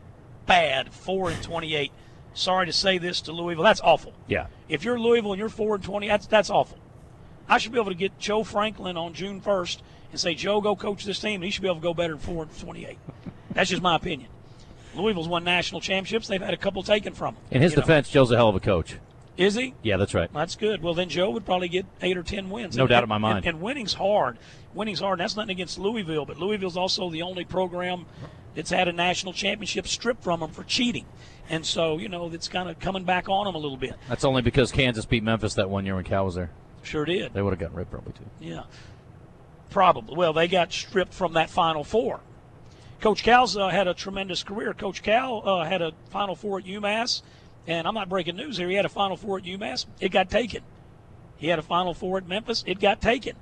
bad 0.46 0.92
four 0.92 1.30
and 1.30 1.42
twenty-eight. 1.42 1.92
Sorry 2.34 2.66
to 2.66 2.72
say 2.72 2.98
this 2.98 3.20
to 3.22 3.32
Louisville. 3.32 3.64
That's 3.64 3.80
awful. 3.80 4.12
Yeah. 4.26 4.46
If 4.68 4.84
you're 4.84 4.98
Louisville 4.98 5.32
and 5.32 5.38
you're 5.38 5.48
four 5.48 5.74
and 5.76 5.84
twenty, 5.84 6.08
that's 6.08 6.26
that's 6.26 6.50
awful. 6.50 6.78
I 7.48 7.58
should 7.58 7.72
be 7.72 7.78
able 7.78 7.90
to 7.90 7.96
get 7.96 8.18
Joe 8.18 8.44
Franklin 8.44 8.96
on 8.96 9.14
June 9.14 9.40
first 9.40 9.82
and 10.10 10.20
say, 10.20 10.34
Joe, 10.34 10.60
go 10.60 10.74
coach 10.76 11.04
this 11.04 11.20
team, 11.20 11.36
and 11.36 11.44
he 11.44 11.50
should 11.50 11.62
be 11.62 11.68
able 11.68 11.76
to 11.76 11.82
go 11.82 11.94
better 11.94 12.14
than 12.14 12.22
four 12.22 12.42
and 12.44 12.58
twenty-eight. 12.58 12.98
that's 13.52 13.70
just 13.70 13.82
my 13.82 13.96
opinion. 13.96 14.30
Louisville's 14.96 15.28
won 15.28 15.44
national 15.44 15.80
championships. 15.80 16.26
They've 16.28 16.40
had 16.40 16.54
a 16.54 16.56
couple 16.56 16.82
taken 16.82 17.12
from 17.14 17.34
them. 17.34 17.44
In 17.50 17.62
his 17.62 17.72
you 17.72 17.76
know. 17.76 17.82
defense, 17.82 18.08
Joe's 18.10 18.30
a 18.30 18.36
hell 18.36 18.48
of 18.48 18.54
a 18.56 18.60
coach. 18.60 18.96
is 19.36 19.54
he? 19.54 19.74
Yeah, 19.82 19.96
that's 19.98 20.14
right. 20.14 20.32
That's 20.32 20.56
good. 20.56 20.82
Well, 20.82 20.94
then 20.94 21.08
Joe 21.08 21.30
would 21.30 21.44
probably 21.44 21.68
get 21.68 21.86
eight 22.02 22.16
or 22.16 22.22
ten 22.22 22.48
wins. 22.50 22.76
No 22.76 22.84
And- 22.84 22.90
doubt 22.90 23.02
in 23.02 23.08
my 23.08 23.18
mind. 23.18 23.46
And, 23.46 23.60
winning's 23.60 23.94
hard. 23.94 24.38
Winning's 24.74 25.00
hard. 25.00 25.18
And 25.18 25.24
that's 25.24 25.36
nothing 25.36 25.50
against 25.50 25.78
Louisville, 25.78 26.24
but 26.24 26.38
Louisville's 26.38 26.76
also 26.76 27.10
the 27.10 27.22
only 27.22 27.44
program 27.44 28.06
that's 28.54 28.70
had 28.70 28.88
a 28.88 28.92
national 28.92 29.32
championship 29.34 29.86
stripped 29.86 30.22
from 30.24 30.40
them 30.40 30.50
for 30.50 30.64
cheating. 30.64 31.04
And 31.48 31.64
so, 31.66 31.98
you 31.98 32.08
know, 32.08 32.28
that's 32.28 32.48
kind 32.48 32.68
of 32.68 32.78
coming 32.80 33.04
back 33.04 33.28
on 33.28 33.44
them 33.44 33.54
a 33.54 33.58
little 33.58 33.76
bit. 33.76 33.94
That's 34.08 34.24
only 34.24 34.42
because 34.42 34.72
Kansas 34.72 35.04
beat 35.04 35.22
Memphis 35.22 35.54
that 35.54 35.68
one 35.70 35.84
year 35.84 35.94
when 35.94 36.04
Cal 36.04 36.24
was 36.24 36.34
there. 36.34 36.50
Sure 36.82 37.04
did. 37.04 37.34
They 37.34 37.42
would 37.42 37.50
have 37.52 37.60
gotten 37.60 37.76
ripped 37.76 37.90
probably 37.90 38.12
too. 38.14 38.24
Yeah. 38.40 38.62
Probably. 39.70 40.16
Well, 40.16 40.32
they 40.32 40.48
got 40.48 40.72
stripped 40.72 41.12
from 41.12 41.34
that 41.34 41.50
Final 41.50 41.84
Four. 41.84 42.20
Coach 43.00 43.22
Cal's 43.22 43.56
uh, 43.56 43.68
had 43.68 43.88
a 43.88 43.94
tremendous 43.94 44.42
career. 44.42 44.74
Coach 44.74 45.02
Cal 45.02 45.42
uh, 45.46 45.64
had 45.64 45.82
a 45.82 45.92
Final 46.10 46.34
Four 46.34 46.58
at 46.58 46.64
UMass, 46.64 47.22
and 47.66 47.86
I'm 47.86 47.94
not 47.94 48.08
breaking 48.08 48.36
news 48.36 48.56
here. 48.56 48.68
He 48.68 48.74
had 48.74 48.86
a 48.86 48.90
Final 48.90 49.16
Four 49.16 49.38
at 49.38 49.44
UMass. 49.44 49.86
It 50.00 50.10
got 50.10 50.30
taken. 50.30 50.62
He 51.36 51.48
had 51.48 51.58
a 51.58 51.62
Final 51.62 51.94
Four 51.94 52.18
at 52.18 52.26
Memphis. 52.26 52.64
It 52.66 52.80
got 52.80 53.00
taken. 53.00 53.36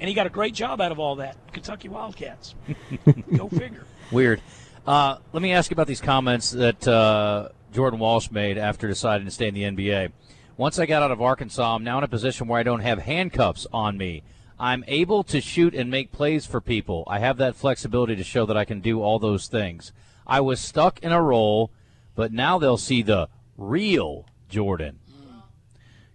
And 0.00 0.08
he 0.08 0.14
got 0.14 0.26
a 0.26 0.30
great 0.30 0.54
job 0.54 0.80
out 0.80 0.90
of 0.90 0.98
all 0.98 1.16
that. 1.16 1.36
Kentucky 1.52 1.88
Wildcats. 1.88 2.54
Go 3.36 3.48
figure. 3.48 3.86
Weird. 4.10 4.40
Uh, 4.86 5.18
let 5.32 5.42
me 5.42 5.52
ask 5.52 5.70
you 5.70 5.74
about 5.74 5.86
these 5.86 6.00
comments 6.00 6.50
that 6.50 6.86
uh, 6.86 7.48
Jordan 7.72 8.00
Walsh 8.00 8.30
made 8.30 8.58
after 8.58 8.88
deciding 8.88 9.26
to 9.26 9.30
stay 9.30 9.48
in 9.48 9.54
the 9.54 9.62
NBA. 9.62 10.10
Once 10.56 10.78
I 10.78 10.86
got 10.86 11.02
out 11.02 11.10
of 11.10 11.22
Arkansas, 11.22 11.74
I'm 11.74 11.84
now 11.84 11.98
in 11.98 12.04
a 12.04 12.08
position 12.08 12.48
where 12.48 12.60
I 12.60 12.62
don't 12.62 12.80
have 12.80 12.98
handcuffs 12.98 13.66
on 13.72 13.96
me. 13.96 14.22
I'm 14.58 14.84
able 14.86 15.24
to 15.24 15.40
shoot 15.40 15.74
and 15.74 15.90
make 15.90 16.12
plays 16.12 16.46
for 16.46 16.60
people. 16.60 17.04
I 17.06 17.18
have 17.18 17.36
that 17.38 17.56
flexibility 17.56 18.14
to 18.16 18.24
show 18.24 18.46
that 18.46 18.56
I 18.56 18.64
can 18.64 18.80
do 18.80 19.02
all 19.02 19.18
those 19.18 19.48
things. 19.48 19.92
I 20.26 20.40
was 20.40 20.60
stuck 20.60 21.02
in 21.02 21.12
a 21.12 21.22
role, 21.22 21.70
but 22.14 22.32
now 22.32 22.58
they'll 22.58 22.76
see 22.76 23.02
the 23.02 23.28
real 23.58 24.26
Jordan. 24.48 25.00
Mm. 25.10 25.42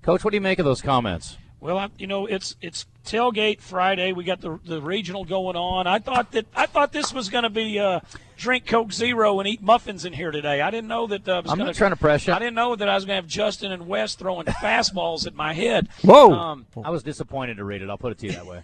Coach, 0.02 0.24
what 0.24 0.32
do 0.32 0.38
you 0.38 0.42
make 0.42 0.60
of 0.60 0.66
those 0.66 0.82
comments? 0.82 1.38
Well, 1.62 1.78
I, 1.78 1.90
you 1.98 2.08
know, 2.08 2.26
it's 2.26 2.56
it's 2.62 2.86
tailgate 3.06 3.60
Friday. 3.60 4.14
We 4.14 4.24
got 4.24 4.40
the 4.40 4.60
the 4.64 4.82
regional 4.82 5.26
going 5.26 5.58
on. 5.58 5.88
I 5.88 6.00
thought 6.00 6.32
that 6.32 6.46
I 6.56 6.66
thought 6.66 6.94
this 6.94 7.14
was 7.14 7.28
going 7.28 7.44
to 7.44 7.50
be 7.50 7.78
uh, 7.78 8.00
drink 8.38 8.66
Coke 8.66 8.94
Zero 8.94 9.40
and 9.40 9.48
eat 9.48 9.62
muffins 9.62 10.06
in 10.06 10.14
here 10.14 10.32
today. 10.32 10.62
I 10.62 10.72
didn't 10.72 10.88
know 10.88 11.06
that. 11.08 11.28
Uh, 11.28 11.34
I 11.34 11.40
was 11.42 11.52
I'm 11.52 11.58
gonna, 11.58 11.70
not 11.72 11.76
trying 11.76 11.92
to 11.92 11.98
press 11.98 12.26
you. 12.28 12.34
I 12.34 12.40
didn't 12.40 12.56
know 12.56 12.78
that 12.78 12.88
I 12.88 12.96
was 12.96 13.04
going 13.04 13.18
to 13.18 13.22
have 13.22 13.28
Justin 13.28 13.74
and 13.74 13.88
Wes 13.88 14.16
throwing 14.16 14.46
fastballs 14.64 15.28
at 15.28 15.36
my 15.36 15.54
head. 15.54 15.90
Whoa. 16.02 16.32
Um, 16.32 16.66
I 16.82 16.92
was 16.92 17.04
disappointed 17.04 17.58
to 17.58 17.66
read 17.66 17.82
it. 17.82 17.90
I'll 17.90 17.98
put 17.98 18.14
it 18.14 18.20
to 18.20 18.28
you 18.28 18.32
that 18.34 18.46
way. 18.46 18.64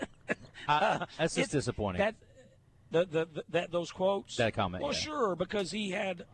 I- 0.68 1.06
that's 1.18 1.34
just 1.36 1.50
It- 1.54 1.56
disappointing. 1.58 2.00
that 2.00 2.14
the, 2.90 3.04
the, 3.04 3.28
the 3.32 3.44
that 3.50 3.70
those 3.70 3.92
quotes. 3.92 4.36
That 4.36 4.54
comment, 4.54 4.82
Well, 4.82 4.92
yeah. 4.92 4.98
sure, 4.98 5.36
because 5.36 5.70
he 5.70 5.90
had 5.90 6.24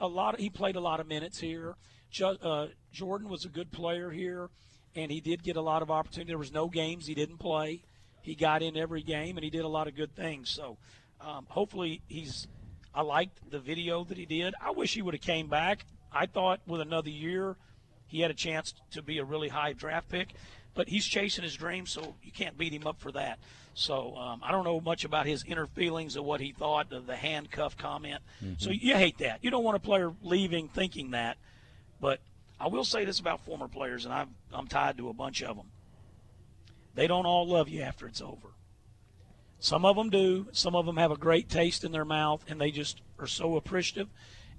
a 0.00 0.06
lot. 0.06 0.34
Of, 0.34 0.40
he 0.40 0.48
played 0.48 0.76
a 0.76 0.80
lot 0.80 1.00
of 1.00 1.06
minutes 1.08 1.40
here. 1.40 1.74
Ju- 2.10 2.38
uh, 2.42 2.68
Jordan 2.92 3.28
was 3.28 3.44
a 3.44 3.48
good 3.48 3.70
player 3.70 4.10
here, 4.10 4.48
and 4.94 5.10
he 5.10 5.20
did 5.20 5.42
get 5.42 5.56
a 5.56 5.60
lot 5.60 5.82
of 5.82 5.90
opportunity. 5.90 6.28
There 6.30 6.38
was 6.38 6.52
no 6.52 6.68
games 6.68 7.06
he 7.06 7.14
didn't 7.14 7.38
play. 7.38 7.82
He 8.22 8.34
got 8.34 8.62
in 8.62 8.76
every 8.76 9.02
game, 9.02 9.36
and 9.36 9.44
he 9.44 9.50
did 9.50 9.64
a 9.64 9.68
lot 9.68 9.88
of 9.88 9.96
good 9.96 10.14
things. 10.14 10.50
So, 10.50 10.76
um, 11.20 11.46
hopefully, 11.48 12.02
he's. 12.08 12.46
I 12.94 13.02
liked 13.02 13.50
the 13.50 13.60
video 13.60 14.02
that 14.04 14.18
he 14.18 14.26
did. 14.26 14.54
I 14.60 14.72
wish 14.72 14.94
he 14.94 15.02
would 15.02 15.14
have 15.14 15.22
came 15.22 15.46
back. 15.48 15.86
I 16.12 16.26
thought 16.26 16.60
with 16.66 16.80
another 16.80 17.10
year, 17.10 17.56
he 18.08 18.20
had 18.20 18.32
a 18.32 18.34
chance 18.34 18.74
to 18.90 19.02
be 19.02 19.18
a 19.18 19.24
really 19.24 19.48
high 19.48 19.72
draft 19.74 20.08
pick, 20.08 20.34
but 20.74 20.88
he's 20.88 21.06
chasing 21.06 21.44
his 21.44 21.54
dreams, 21.54 21.90
so 21.92 22.16
you 22.22 22.32
can't 22.32 22.58
beat 22.58 22.72
him 22.72 22.88
up 22.88 22.98
for 23.00 23.12
that. 23.12 23.38
So 23.74 24.16
um, 24.16 24.40
I 24.42 24.50
don't 24.50 24.64
know 24.64 24.80
much 24.80 25.04
about 25.04 25.26
his 25.26 25.44
inner 25.46 25.66
feelings 25.66 26.16
of 26.16 26.24
what 26.24 26.40
he 26.40 26.50
thought 26.50 26.92
of 26.92 27.06
the 27.06 27.14
handcuff 27.14 27.76
comment. 27.76 28.20
So 28.58 28.70
you 28.70 28.94
hate 28.96 29.18
that. 29.18 29.38
You 29.42 29.50
don't 29.50 29.62
want 29.62 29.76
a 29.76 29.80
player 29.80 30.12
leaving 30.22 30.66
thinking 30.66 31.12
that. 31.12 31.36
But 32.00 32.18
I 32.60 32.68
will 32.68 32.84
say 32.84 33.04
this 33.04 33.18
about 33.18 33.44
former 33.44 33.68
players, 33.68 34.04
and 34.04 34.12
I'm, 34.12 34.34
I'm 34.52 34.66
tied 34.66 34.98
to 34.98 35.08
a 35.08 35.14
bunch 35.14 35.42
of 35.42 35.56
them. 35.56 35.66
They 36.94 37.06
don't 37.06 37.26
all 37.26 37.48
love 37.48 37.68
you 37.68 37.80
after 37.80 38.06
it's 38.06 38.20
over. 38.20 38.48
Some 39.58 39.84
of 39.84 39.96
them 39.96 40.10
do. 40.10 40.48
Some 40.52 40.74
of 40.74 40.86
them 40.86 40.96
have 40.98 41.10
a 41.10 41.16
great 41.16 41.48
taste 41.48 41.84
in 41.84 41.92
their 41.92 42.04
mouth, 42.04 42.44
and 42.48 42.60
they 42.60 42.70
just 42.70 43.00
are 43.18 43.26
so 43.26 43.56
appreciative. 43.56 44.08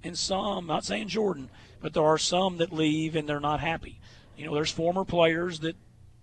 And 0.04 0.18
some, 0.18 0.66
not 0.66 0.84
saying 0.84 1.08
Jordan, 1.08 1.48
but 1.80 1.94
there 1.94 2.04
are 2.04 2.18
some 2.18 2.56
that 2.56 2.72
leave 2.72 3.14
and 3.14 3.28
they're 3.28 3.38
not 3.38 3.60
happy. 3.60 4.00
You 4.36 4.46
know, 4.46 4.54
there's 4.54 4.70
former 4.70 5.04
players 5.04 5.60
that 5.60 5.76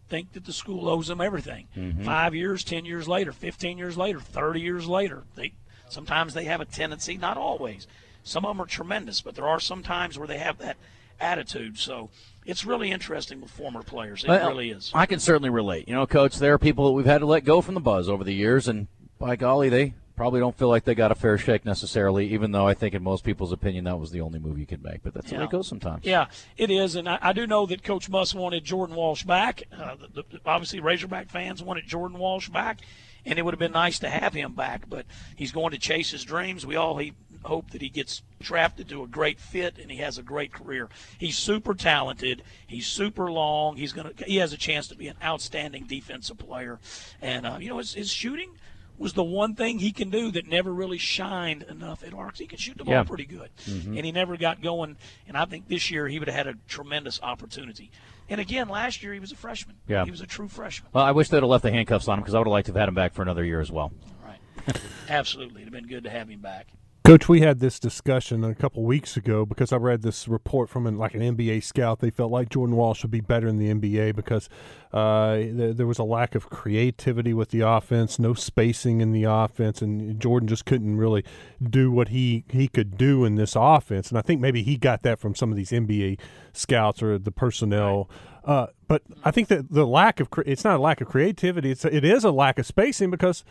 think 0.09 0.33
that 0.33 0.45
the 0.45 0.53
school 0.53 0.89
owes 0.89 1.07
them 1.07 1.21
everything. 1.21 1.67
Mm-hmm. 1.77 2.03
Five 2.03 2.35
years, 2.35 2.63
ten 2.63 2.83
years 2.83 3.07
later, 3.07 3.31
fifteen 3.31 3.77
years 3.77 3.97
later, 3.97 4.19
thirty 4.19 4.59
years 4.59 4.87
later, 4.87 5.23
they 5.35 5.53
sometimes 5.87 6.33
they 6.33 6.45
have 6.45 6.59
a 6.59 6.65
tendency, 6.65 7.17
not 7.17 7.37
always. 7.37 7.87
Some 8.23 8.43
of 8.45 8.49
them 8.55 8.61
are 8.61 8.67
tremendous, 8.67 9.21
but 9.21 9.35
there 9.35 9.47
are 9.47 9.59
some 9.59 9.83
times 9.83 10.17
where 10.17 10.27
they 10.27 10.39
have 10.39 10.57
that 10.57 10.77
attitude. 11.19 11.77
So 11.77 12.09
it's 12.45 12.65
really 12.65 12.91
interesting 12.91 13.41
with 13.41 13.51
former 13.51 13.83
players. 13.83 14.23
It 14.23 14.29
Well, 14.29 14.49
really 14.49 14.71
is. 14.71 14.91
I 14.93 15.05
can 15.05 15.19
certainly 15.19 15.49
relate. 15.49 15.87
You 15.87 15.95
know, 15.95 16.07
Coach, 16.07 16.37
there 16.37 16.53
are 16.53 16.59
people 16.59 16.85
that 16.85 16.93
we've 16.93 17.05
had 17.05 17.19
to 17.19 17.25
let 17.25 17.43
go 17.43 17.61
from 17.61 17.73
the 17.75 17.79
buzz 17.79 18.09
over 18.09 18.23
the 18.23 18.33
years, 18.33 18.67
and 18.67 18.87
by 19.19 19.35
golly, 19.35 19.69
they 19.69 19.93
probably 20.19 20.41
don't 20.41 20.57
feel 20.57 20.67
like 20.67 20.83
they 20.83 20.95
got 20.95 21.13
a 21.13 21.15
fair 21.15 21.37
shake 21.37 21.63
necessarily, 21.63 22.27
even 22.33 22.51
though 22.51 22.67
I 22.67 22.73
think 22.73 22.93
in 22.93 23.01
most 23.01 23.23
people's 23.23 23.53
opinion 23.53 23.85
that 23.85 23.97
was 23.97 24.11
the 24.11 24.19
only 24.19 24.37
move 24.37 24.59
you 24.59 24.65
could 24.65 24.83
make. 24.83 25.01
But 25.01 25.13
that's 25.13 25.29
the 25.29 25.37
way 25.37 25.45
it 25.45 25.49
goes 25.49 25.67
sometimes. 25.67 26.03
Yeah, 26.05 26.25
it 26.57 26.69
is, 26.69 26.95
and 26.95 27.07
I, 27.07 27.19
I 27.21 27.31
do 27.31 27.47
know 27.47 27.65
that 27.67 27.83
Coach 27.83 28.09
Muss 28.09 28.35
wanted 28.35 28.65
Jordan 28.65 28.97
Walsh 28.97 29.23
back. 29.23 29.63
Uh, 29.71 29.95
the, 30.13 30.23
the, 30.29 30.41
obviously, 30.45 30.81
Razorback 30.81 31.29
fans 31.29 31.63
wanted 31.63 31.87
Jordan 31.87 32.17
Walsh 32.17 32.49
back, 32.49 32.81
and 33.25 33.39
it 33.39 33.43
would 33.43 33.53
have 33.53 33.59
been 33.59 33.71
nice 33.71 33.97
to 33.99 34.09
have 34.09 34.33
him 34.33 34.53
back. 34.55 34.89
But 34.89 35.05
he's 35.37 35.53
going 35.53 35.71
to 35.71 35.77
chase 35.77 36.11
his 36.11 36.25
dreams. 36.25 36.65
We 36.65 36.75
all 36.75 36.97
he, 36.97 37.13
hope 37.45 37.71
that 37.71 37.81
he 37.81 37.89
gets 37.89 38.21
drafted 38.41 38.89
to 38.89 39.03
a 39.03 39.07
great 39.07 39.39
fit 39.39 39.77
and 39.79 39.89
he 39.91 39.97
has 39.97 40.17
a 40.17 40.23
great 40.23 40.51
career. 40.53 40.89
He's 41.17 41.37
super 41.37 41.73
talented. 41.73 42.43
He's 42.67 42.87
super 42.87 43.31
long. 43.31 43.77
He's 43.77 43.93
gonna. 43.93 44.11
He 44.25 44.37
has 44.37 44.53
a 44.53 44.57
chance 44.57 44.87
to 44.89 44.95
be 44.95 45.07
an 45.07 45.15
outstanding 45.23 45.85
defensive 45.85 46.37
player, 46.37 46.79
and 47.21 47.45
uh, 47.45 47.57
you 47.59 47.69
know 47.69 47.77
his, 47.77 47.93
his 47.93 48.09
shooting. 48.11 48.51
Was 48.97 49.13
the 49.13 49.23
one 49.23 49.55
thing 49.55 49.79
he 49.79 49.93
can 49.93 50.09
do 50.09 50.29
that 50.31 50.45
never 50.45 50.73
really 50.73 50.97
shined 50.97 51.63
enough 51.63 52.03
at 52.03 52.13
Arks. 52.13 52.37
He 52.39 52.45
can 52.47 52.57
shoot 52.57 52.77
the 52.77 52.83
ball 52.83 52.95
Yeah. 52.95 53.03
pretty 53.03 53.23
good, 53.23 53.49
and 53.65 53.95
he 54.05 54.11
never 54.11 54.35
got 54.35 54.61
going. 54.61 54.97
And 55.25 55.37
I 55.37 55.45
think 55.45 55.69
this 55.69 55.89
year 55.89 56.09
he 56.09 56.19
would 56.19 56.27
have 56.27 56.35
had 56.35 56.47
a 56.47 56.55
tremendous 56.67 57.17
opportunity. 57.23 57.91
And 58.27 58.41
again, 58.41 58.67
last 58.67 59.01
year 59.01 59.13
he 59.13 59.21
was 59.21 59.31
a 59.31 59.37
freshman. 59.37 59.77
Yeah. 59.87 60.03
he 60.03 60.11
was 60.11 60.19
a 60.19 60.27
true 60.27 60.49
freshman. 60.49 60.89
Well, 60.93 61.05
I 61.05 61.11
wish 61.11 61.29
they'd 61.29 61.37
have 61.37 61.45
left 61.45 61.63
the 61.63 61.71
handcuffs 61.71 62.09
on 62.09 62.15
him 62.19 62.23
because 62.23 62.35
I 62.35 62.39
would 62.39 62.47
have 62.47 62.51
liked 62.51 62.65
to 62.65 62.73
have 62.73 62.79
had 62.81 62.89
him 62.89 62.95
back 62.95 63.13
for 63.13 63.21
another 63.21 63.45
year 63.45 63.61
as 63.61 63.71
well. 63.71 63.93
Right, 64.21 64.77
absolutely. 65.09 65.61
It'd 65.61 65.73
have 65.73 65.81
been 65.81 65.89
good 65.89 66.03
to 66.03 66.09
have 66.09 66.27
him 66.27 66.41
back. 66.41 66.67
Coach, 67.09 67.27
we 67.27 67.41
had 67.41 67.59
this 67.59 67.79
discussion 67.79 68.43
a 68.43 68.53
couple 68.53 68.83
weeks 68.83 69.17
ago 69.17 69.43
because 69.43 69.73
I 69.73 69.77
read 69.77 70.03
this 70.03 70.27
report 70.27 70.69
from 70.69 70.85
an, 70.85 70.99
like 70.99 71.15
an 71.15 71.21
NBA 71.21 71.63
scout. 71.63 72.01
They 72.01 72.11
felt 72.11 72.29
like 72.31 72.49
Jordan 72.49 72.75
Walsh 72.75 73.01
would 73.01 73.09
be 73.09 73.19
better 73.19 73.47
in 73.47 73.57
the 73.57 73.73
NBA 73.73 74.15
because 74.15 74.47
uh, 74.93 75.37
th- 75.37 75.75
there 75.75 75.87
was 75.87 75.97
a 75.97 76.03
lack 76.03 76.35
of 76.35 76.51
creativity 76.51 77.33
with 77.33 77.49
the 77.49 77.61
offense, 77.61 78.19
no 78.19 78.35
spacing 78.35 79.01
in 79.01 79.11
the 79.11 79.23
offense, 79.23 79.81
and 79.81 80.19
Jordan 80.19 80.47
just 80.47 80.67
couldn't 80.67 80.97
really 80.97 81.25
do 81.67 81.91
what 81.91 82.09
he, 82.09 82.43
he 82.47 82.67
could 82.67 82.95
do 82.95 83.25
in 83.25 83.33
this 83.33 83.55
offense. 83.55 84.09
And 84.09 84.17
I 84.19 84.21
think 84.21 84.39
maybe 84.39 84.61
he 84.61 84.77
got 84.77 85.01
that 85.01 85.17
from 85.17 85.33
some 85.33 85.49
of 85.49 85.57
these 85.57 85.71
NBA 85.71 86.19
scouts 86.53 87.01
or 87.01 87.17
the 87.17 87.31
personnel. 87.31 88.07
Uh, 88.45 88.67
but 88.87 89.01
I 89.23 89.31
think 89.31 89.47
that 89.47 89.71
the 89.71 89.87
lack 89.87 90.19
of 90.19 90.29
cre- 90.29 90.43
it's 90.45 90.63
not 90.63 90.75
a 90.75 90.79
lack 90.79 91.01
of 91.01 91.07
creativity; 91.07 91.71
it's 91.71 91.85
a, 91.85 91.95
it 91.95 92.05
is 92.05 92.23
a 92.23 92.31
lack 92.31 92.59
of 92.59 92.67
spacing 92.67 93.09
because 93.09 93.43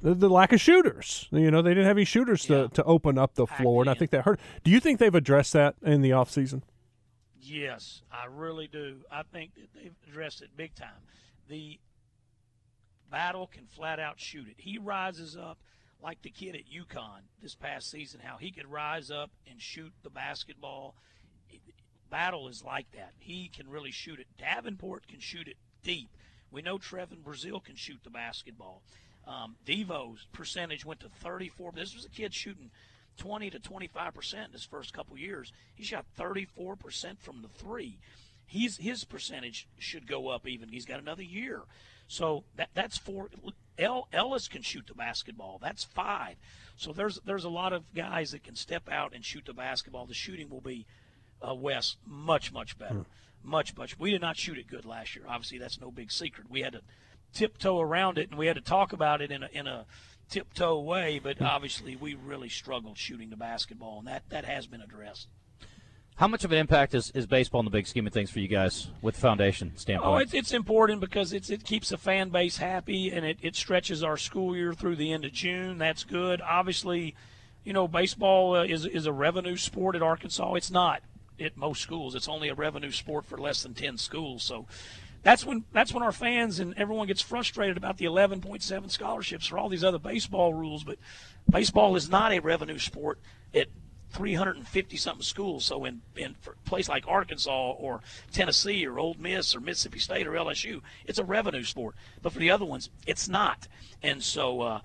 the, 0.00 0.14
the, 0.14 0.28
lack 0.28 0.52
of 0.52 0.60
shooters. 0.60 1.28
You 1.30 1.50
know, 1.50 1.62
they 1.62 1.70
didn't 1.70 1.86
have 1.86 1.96
any 1.96 2.04
shooters 2.04 2.48
yeah. 2.48 2.62
to, 2.62 2.68
to 2.68 2.84
open 2.84 3.18
up 3.18 3.34
the 3.34 3.46
floor, 3.46 3.82
and 3.82 3.90
I 3.90 3.94
think 3.94 4.10
that 4.12 4.22
hurt. 4.22 4.40
Do 4.64 4.70
you 4.70 4.80
think 4.80 4.98
they've 4.98 5.14
addressed 5.14 5.52
that 5.52 5.74
in 5.82 6.02
the 6.02 6.10
offseason? 6.10 6.62
Yes, 7.40 8.02
I 8.10 8.26
really 8.30 8.68
do. 8.68 8.98
I 9.10 9.22
think 9.32 9.54
that 9.54 9.68
they've 9.74 9.94
addressed 10.08 10.42
it 10.42 10.50
big 10.56 10.74
time. 10.74 10.88
The 11.48 11.78
battle 13.10 13.46
can 13.46 13.66
flat 13.66 13.98
out 13.98 14.20
shoot 14.20 14.46
it. 14.48 14.54
He 14.56 14.78
rises 14.78 15.36
up 15.36 15.58
like 16.02 16.22
the 16.22 16.30
kid 16.30 16.56
at 16.56 16.62
UConn 16.70 17.20
this 17.40 17.54
past 17.54 17.90
season, 17.90 18.20
how 18.22 18.36
he 18.36 18.50
could 18.50 18.66
rise 18.66 19.10
up 19.10 19.30
and 19.48 19.60
shoot 19.60 19.92
the 20.02 20.10
basketball. 20.10 20.94
Battle 22.10 22.48
is 22.48 22.62
like 22.64 22.90
that. 22.92 23.12
He 23.18 23.48
can 23.48 23.68
really 23.68 23.90
shoot 23.90 24.18
it. 24.18 24.26
Davenport 24.38 25.06
can 25.06 25.20
shoot 25.20 25.48
it 25.48 25.56
deep. 25.82 26.10
We 26.50 26.62
know 26.62 26.78
Trevon 26.78 27.22
Brazile 27.22 27.64
can 27.64 27.76
shoot 27.76 28.00
the 28.04 28.10
basketball. 28.10 28.82
Um, 29.26 29.56
Devo's 29.64 30.26
percentage 30.32 30.84
went 30.84 31.00
to 31.00 31.08
34. 31.08 31.72
This 31.72 31.94
was 31.94 32.04
a 32.04 32.08
kid 32.08 32.34
shooting 32.34 32.70
20 33.18 33.50
to 33.50 33.58
25 33.58 34.14
percent 34.14 34.46
in 34.48 34.52
his 34.52 34.64
first 34.64 34.92
couple 34.92 35.16
years. 35.16 35.52
He 35.74 35.84
shot 35.84 36.06
34 36.16 36.76
percent 36.76 37.20
from 37.20 37.42
the 37.42 37.48
three. 37.48 37.98
He's 38.46 38.76
his 38.76 39.04
percentage 39.04 39.66
should 39.78 40.06
go 40.06 40.28
up 40.28 40.46
even. 40.46 40.68
He's 40.68 40.84
got 40.84 41.00
another 41.00 41.22
year, 41.22 41.62
so 42.06 42.44
that 42.56 42.70
that's 42.74 42.98
four. 42.98 43.30
El, 43.78 44.08
Ellis 44.12 44.48
can 44.48 44.62
shoot 44.62 44.86
the 44.86 44.94
basketball. 44.94 45.58
That's 45.62 45.84
five. 45.84 46.36
So 46.76 46.92
there's 46.92 47.18
there's 47.24 47.44
a 47.44 47.50
lot 47.50 47.72
of 47.72 47.94
guys 47.94 48.32
that 48.32 48.44
can 48.44 48.56
step 48.56 48.88
out 48.90 49.14
and 49.14 49.24
shoot 49.24 49.46
the 49.46 49.54
basketball. 49.54 50.06
The 50.06 50.14
shooting 50.14 50.50
will 50.50 50.60
be 50.60 50.86
uh, 51.46 51.54
West 51.54 51.96
much 52.06 52.52
much 52.52 52.78
better, 52.78 52.94
hmm. 52.94 53.50
much 53.50 53.76
much. 53.76 53.98
We 53.98 54.10
did 54.10 54.20
not 54.20 54.36
shoot 54.36 54.58
it 54.58 54.66
good 54.66 54.84
last 54.84 55.16
year. 55.16 55.24
Obviously, 55.28 55.58
that's 55.58 55.80
no 55.80 55.90
big 55.90 56.12
secret. 56.12 56.50
We 56.50 56.60
had 56.60 56.74
to 56.74 56.82
tiptoe 57.32 57.80
around 57.80 58.18
it, 58.18 58.30
and 58.30 58.38
we 58.38 58.46
had 58.46 58.56
to 58.56 58.62
talk 58.62 58.92
about 58.92 59.20
it 59.20 59.30
in 59.30 59.42
a, 59.42 59.48
in 59.52 59.66
a 59.66 59.86
tiptoe 60.28 60.80
way. 60.80 61.20
But 61.22 61.40
obviously, 61.40 61.96
we 61.96 62.14
really 62.14 62.48
struggled 62.48 62.98
shooting 62.98 63.30
the 63.30 63.36
basketball, 63.36 63.98
and 63.98 64.08
that, 64.08 64.28
that 64.30 64.44
has 64.44 64.66
been 64.66 64.80
addressed. 64.80 65.28
How 66.16 66.28
much 66.28 66.44
of 66.44 66.52
an 66.52 66.58
impact 66.58 66.94
is, 66.94 67.10
is 67.14 67.26
baseball 67.26 67.60
in 67.60 67.64
the 67.64 67.70
big 67.70 67.86
scheme 67.86 68.06
of 68.06 68.12
things 68.12 68.30
for 68.30 68.38
you 68.38 68.48
guys 68.48 68.88
with 69.00 69.16
foundation 69.16 69.72
standpoint? 69.76 70.14
Oh, 70.14 70.18
it's, 70.18 70.34
it's 70.34 70.52
important 70.52 71.00
because 71.00 71.32
it's, 71.32 71.48
it 71.48 71.64
keeps 71.64 71.88
the 71.88 71.96
fan 71.96 72.28
base 72.28 72.58
happy 72.58 73.10
and 73.10 73.24
it, 73.24 73.38
it 73.40 73.56
stretches 73.56 74.04
our 74.04 74.16
school 74.18 74.54
year 74.54 74.74
through 74.74 74.96
the 74.96 75.12
end 75.12 75.24
of 75.24 75.32
June. 75.32 75.78
That's 75.78 76.04
good. 76.04 76.42
Obviously, 76.42 77.14
you 77.64 77.72
know, 77.72 77.88
baseball 77.88 78.56
uh, 78.56 78.64
is, 78.64 78.84
is 78.84 79.06
a 79.06 79.12
revenue 79.12 79.56
sport 79.56 79.96
at 79.96 80.02
Arkansas. 80.02 80.54
It's 80.54 80.70
not 80.70 81.02
at 81.40 81.56
most 81.56 81.80
schools. 81.80 82.14
It's 82.14 82.28
only 82.28 82.48
a 82.48 82.54
revenue 82.54 82.92
sport 82.92 83.24
for 83.24 83.38
less 83.38 83.62
than 83.62 83.74
10 83.74 83.96
schools. 83.96 84.42
So 84.42 84.66
that's 85.22 85.44
when 85.44 85.64
that's 85.72 85.92
when 85.92 86.02
our 86.02 86.12
fans 86.12 86.58
and 86.58 86.74
everyone 86.76 87.06
gets 87.06 87.20
frustrated 87.20 87.76
about 87.76 87.98
the 87.98 88.06
11.7 88.06 88.90
scholarships 88.90 89.52
or 89.52 89.58
all 89.58 89.68
these 89.68 89.84
other 89.84 89.98
baseball 89.98 90.52
rules. 90.52 90.84
But 90.84 90.98
baseball 91.48 91.94
is 91.96 92.08
not 92.08 92.32
a 92.32 92.40
revenue 92.40 92.78
sport 92.78 93.18
at 93.54 93.68
350 94.10 94.96
something 94.96 95.22
schools. 95.22 95.64
So 95.64 95.84
in 95.84 96.02
in 96.16 96.34
place 96.64 96.88
like 96.88 97.06
Arkansas 97.06 97.70
or 97.70 98.00
Tennessee 98.32 98.86
or 98.86 98.98
Ole 98.98 99.16
Miss 99.18 99.54
or 99.54 99.60
Mississippi 99.60 100.00
State 100.00 100.26
or 100.26 100.32
LSU, 100.32 100.80
it's 101.06 101.18
a 101.18 101.24
revenue 101.24 101.64
sport. 101.64 101.94
But 102.20 102.32
for 102.32 102.38
the 102.38 102.50
other 102.50 102.64
ones, 102.64 102.90
it's 103.06 103.28
not. 103.28 103.68
And 104.02 104.22
so 104.22 104.60
uh, 104.60 104.80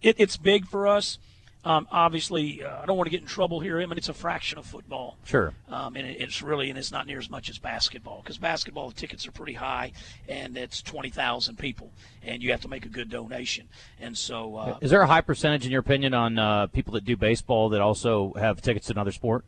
it, 0.00 0.16
it's 0.18 0.36
big 0.36 0.66
for 0.66 0.86
us. 0.88 1.18
Um, 1.64 1.86
obviously, 1.92 2.64
uh, 2.64 2.82
I 2.82 2.86
don't 2.86 2.96
want 2.96 3.06
to 3.06 3.10
get 3.10 3.20
in 3.20 3.26
trouble 3.26 3.60
here. 3.60 3.80
I 3.80 3.86
mean, 3.86 3.96
it's 3.96 4.08
a 4.08 4.14
fraction 4.14 4.58
of 4.58 4.66
football. 4.66 5.16
Sure. 5.24 5.54
Um, 5.68 5.94
and 5.94 6.06
it's 6.06 6.42
really, 6.42 6.70
and 6.70 6.78
it's 6.78 6.90
not 6.90 7.06
near 7.06 7.18
as 7.18 7.30
much 7.30 7.48
as 7.48 7.58
basketball 7.58 8.20
because 8.22 8.38
basketball 8.38 8.88
the 8.88 8.94
tickets 8.94 9.26
are 9.28 9.32
pretty 9.32 9.52
high, 9.52 9.92
and 10.28 10.56
it's 10.56 10.82
twenty 10.82 11.10
thousand 11.10 11.58
people, 11.58 11.92
and 12.22 12.42
you 12.42 12.50
have 12.50 12.60
to 12.62 12.68
make 12.68 12.84
a 12.84 12.88
good 12.88 13.10
donation. 13.10 13.68
And 14.00 14.18
so, 14.18 14.56
uh, 14.56 14.78
is 14.80 14.90
there 14.90 15.02
a 15.02 15.06
high 15.06 15.20
percentage, 15.20 15.64
in 15.64 15.70
your 15.70 15.80
opinion, 15.80 16.14
on 16.14 16.38
uh, 16.38 16.66
people 16.66 16.94
that 16.94 17.04
do 17.04 17.16
baseball 17.16 17.68
that 17.70 17.80
also 17.80 18.32
have 18.34 18.60
tickets 18.60 18.88
to 18.88 18.94
another 18.94 19.12
sport? 19.12 19.44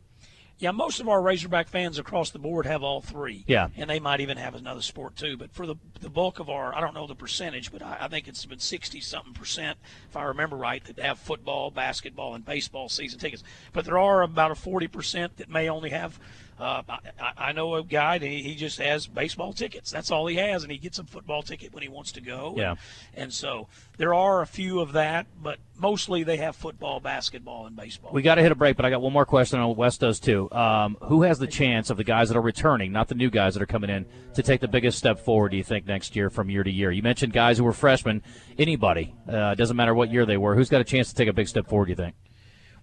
Yeah, 0.57 0.71
most 0.71 1.01
of 1.01 1.09
our 1.09 1.21
Razorback 1.21 1.67
fans 1.67 1.99
across 1.99 2.29
the 2.29 2.39
board 2.39 2.65
have 2.65 2.81
all 2.81 3.01
three. 3.01 3.43
Yeah, 3.45 3.67
and 3.75 3.89
they 3.89 3.99
might 3.99 4.21
even 4.21 4.37
have 4.37 4.55
another 4.55 4.81
sport 4.81 5.17
too. 5.17 5.35
But 5.35 5.53
for 5.53 5.65
the 5.65 5.75
the 5.99 6.09
bulk 6.09 6.39
of 6.39 6.49
our, 6.49 6.73
I 6.73 6.79
don't 6.79 6.93
know 6.93 7.07
the 7.07 7.15
percentage, 7.15 7.71
but 7.73 7.81
I, 7.81 7.97
I 8.01 8.07
think 8.07 8.27
it's 8.27 8.45
been 8.45 8.59
sixty 8.59 9.01
something 9.01 9.33
percent, 9.33 9.77
if 10.09 10.15
I 10.15 10.23
remember 10.23 10.55
right, 10.55 10.81
that 10.85 10.97
have 10.99 11.19
football, 11.19 11.71
basketball, 11.71 12.35
and 12.35 12.45
baseball 12.45 12.87
season 12.87 13.19
tickets. 13.19 13.43
But 13.73 13.83
there 13.83 13.97
are 13.97 14.21
about 14.21 14.51
a 14.51 14.55
forty 14.55 14.87
percent 14.87 15.37
that 15.37 15.49
may 15.49 15.67
only 15.67 15.89
have 15.89 16.19
uh, 16.57 16.81
I, 16.87 17.31
I, 17.37 17.51
know 17.51 17.75
a 17.75 17.83
guy. 17.83 18.17
He, 18.19 18.41
he 18.41 18.55
just 18.55 18.79
has 18.79 19.07
baseball 19.07 19.51
tickets. 19.51 19.91
That's 19.91 20.09
all 20.09 20.25
he 20.27 20.37
has, 20.37 20.63
and 20.63 20.71
he 20.71 20.77
gets 20.77 20.99
a 20.99 21.03
football 21.03 21.41
ticket 21.41 21.73
when 21.73 21.83
he 21.83 21.89
wants 21.89 22.13
to 22.13 22.21
go. 22.21 22.53
Yeah. 22.55 22.71
And, 23.13 23.23
and 23.23 23.33
so 23.33 23.67
there 23.97 24.13
are 24.13 24.41
a 24.41 24.47
few 24.47 24.79
of 24.79 24.93
that, 24.93 25.27
but 25.41 25.59
mostly 25.77 26.23
they 26.23 26.37
have 26.37 26.55
football, 26.55 27.01
basketball, 27.01 27.65
and 27.65 27.75
baseball. 27.75 28.11
We 28.13 28.21
got 28.21 28.35
to 28.35 28.41
hit 28.41 28.53
a 28.53 28.55
break, 28.55 28.77
but 28.77 28.85
I 28.85 28.89
got 28.89 29.01
one 29.01 29.11
more 29.11 29.25
question 29.25 29.59
on 29.59 29.75
West 29.75 29.99
does 29.99 30.19
too. 30.19 30.49
Um, 30.51 30.95
who 31.01 31.23
has 31.23 31.39
the 31.39 31.47
chance 31.47 31.89
of 31.89 31.97
the 31.97 32.05
guys 32.05 32.29
that 32.29 32.37
are 32.37 32.41
returning, 32.41 32.93
not 32.93 33.09
the 33.09 33.15
new 33.15 33.29
guys 33.29 33.55
that 33.55 33.63
are 33.63 33.67
coming 33.67 33.89
in, 33.89 34.05
to 34.35 34.41
take 34.41 34.61
the 34.61 34.67
biggest 34.69 34.97
step 34.97 35.19
forward? 35.19 35.49
Do 35.49 35.57
you 35.57 35.63
think 35.63 35.85
next 35.85 36.15
year 36.15 36.29
from 36.29 36.49
year 36.49 36.63
to 36.63 36.71
year? 36.71 36.89
You 36.89 37.03
mentioned 37.03 37.33
guys 37.33 37.57
who 37.57 37.65
were 37.65 37.73
freshmen. 37.73 38.23
Anybody, 38.57 39.13
uh, 39.27 39.55
doesn't 39.55 39.75
matter 39.75 39.93
what 39.93 40.09
year 40.09 40.25
they 40.25 40.37
were. 40.37 40.55
Who's 40.55 40.69
got 40.69 40.79
a 40.79 40.85
chance 40.85 41.09
to 41.09 41.15
take 41.15 41.27
a 41.27 41.33
big 41.33 41.49
step 41.49 41.67
forward? 41.67 41.87
Do 41.87 41.91
you 41.91 41.97
think? 41.97 42.15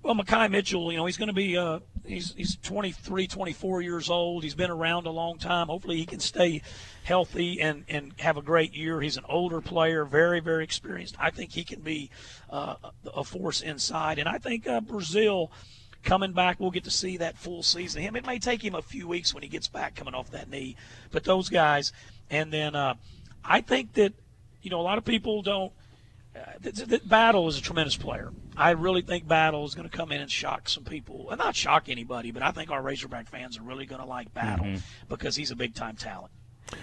Well, 0.03 0.17
Makhi 0.17 0.51
Mitchell, 0.51 0.91
you 0.91 0.99
know, 0.99 1.07
he's 1.07 1.17
going 1.17 1.29
to 1.29 1.33
be 1.33 1.57
uh, 1.57 1.79
he's 2.05 2.35
he's 2.35 2.57
23, 2.57 3.29
24 3.29 3.83
years 3.83 4.11
old. 4.11 4.43
He's 4.43 4.57
been 4.57 4.71
around 4.71 5.07
a 5.07 5.11
long 5.11 5.39
time. 5.39 5.69
Hopefully, 5.69 5.97
he 5.97 6.07
can 6.07 6.19
stay 6.19 6.63
healthy 7.05 7.61
and 7.61 7.85
and 7.89 8.13
have 8.19 8.37
a 8.37 8.43
great 8.43 8.75
year. 8.75 9.01
He's 9.01 9.17
an 9.17 9.25
older 9.29 9.61
player, 9.61 10.05
very 10.05 10.41
very 10.41 10.65
experienced. 10.65 11.15
I 11.21 11.31
think 11.31 11.53
he 11.53 11.63
can 11.63 11.83
be 11.83 12.11
uh, 12.51 12.75
a 13.15 13.23
force 13.23 13.61
inside, 13.61 14.19
and 14.19 14.29
I 14.29 14.39
think 14.39 14.67
uh, 14.67 14.81
Brazile 14.81 15.51
coming 16.03 16.33
back, 16.33 16.59
we'll 16.59 16.73
get 16.73 16.83
to 16.83 16.91
see 16.91 17.19
that 17.19 17.39
full 17.39 17.63
season. 17.63 18.01
of 18.01 18.09
Him, 18.09 18.17
it 18.17 18.27
may 18.27 18.41
take 18.41 18.65
him 18.65 18.75
a 18.75 18.83
few 18.83 19.07
weeks 19.07 19.33
when 19.33 19.45
he 19.45 19.49
gets 19.49 19.69
back 19.69 19.95
coming 19.95 20.15
off 20.15 20.33
that 20.33 20.51
knee, 20.51 20.75
but 21.13 21.23
those 21.23 21.49
guys, 21.49 21.93
and 22.29 22.53
then 22.53 22.75
uh, 22.75 22.95
I 23.45 23.61
think 23.61 23.93
that 23.93 24.15
you 24.63 24.71
know 24.71 24.81
a 24.81 24.83
lot 24.83 24.99
of 24.99 25.05
people 25.05 25.43
don't 25.43 25.73
uh, 26.35 26.99
Battle 27.05 27.47
is 27.47 27.57
a 27.57 27.63
tremendous 27.63 27.97
player. 27.97 28.33
I 28.57 28.71
really 28.71 29.03
think 29.03 29.27
Battle 29.27 29.65
is 29.65 29.75
going 29.75 29.89
to 29.89 29.97
come 29.97 30.13
in 30.13 30.21
and 30.21 30.31
shock 30.31 30.69
some 30.69 30.85
people. 30.85 31.31
And 31.31 31.39
not 31.39 31.57
shock 31.57 31.89
anybody, 31.89 32.31
but 32.31 32.43
I 32.43 32.51
think 32.51 32.71
our 32.71 32.83
Razorback 32.83 33.29
fans 33.29 33.59
are 33.59 33.63
really 33.63 33.87
going 33.87 34.01
to 34.01 34.07
like 34.07 34.33
Battle 34.35 34.67
mm-hmm. 34.67 35.07
because 35.09 35.37
he's 35.37 35.51
a 35.51 35.57
big 35.57 35.75
time 35.75 35.97
talent. 35.97 36.33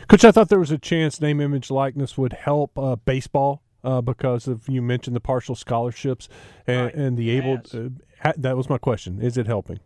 Coach, 0.08 0.24
I 0.24 0.32
thought 0.32 0.50
there 0.50 0.60
was 0.60 0.72
a 0.72 0.78
chance 0.78 1.20
name, 1.20 1.42
image, 1.42 1.72
likeness 1.72 2.18
would 2.18 2.34
help 2.34 2.78
uh, 2.78 2.96
baseball 2.98 3.64
uh, 3.84 4.02
because 4.02 4.48
of 4.48 4.68
you 4.68 4.82
mentioned 4.82 5.16
the 5.16 5.22
partial 5.22 5.56
scholarships 5.56 6.30
and, 6.68 6.86
right. 6.86 6.94
and 6.94 7.18
the 7.18 7.30
able. 7.32 7.60
Uh, 7.74 8.34
that 8.38 8.58
was 8.58 8.70
my 8.70 8.78
question. 8.78 9.22
Is 9.22 9.38
it 9.38 9.48
helping? 9.48 9.80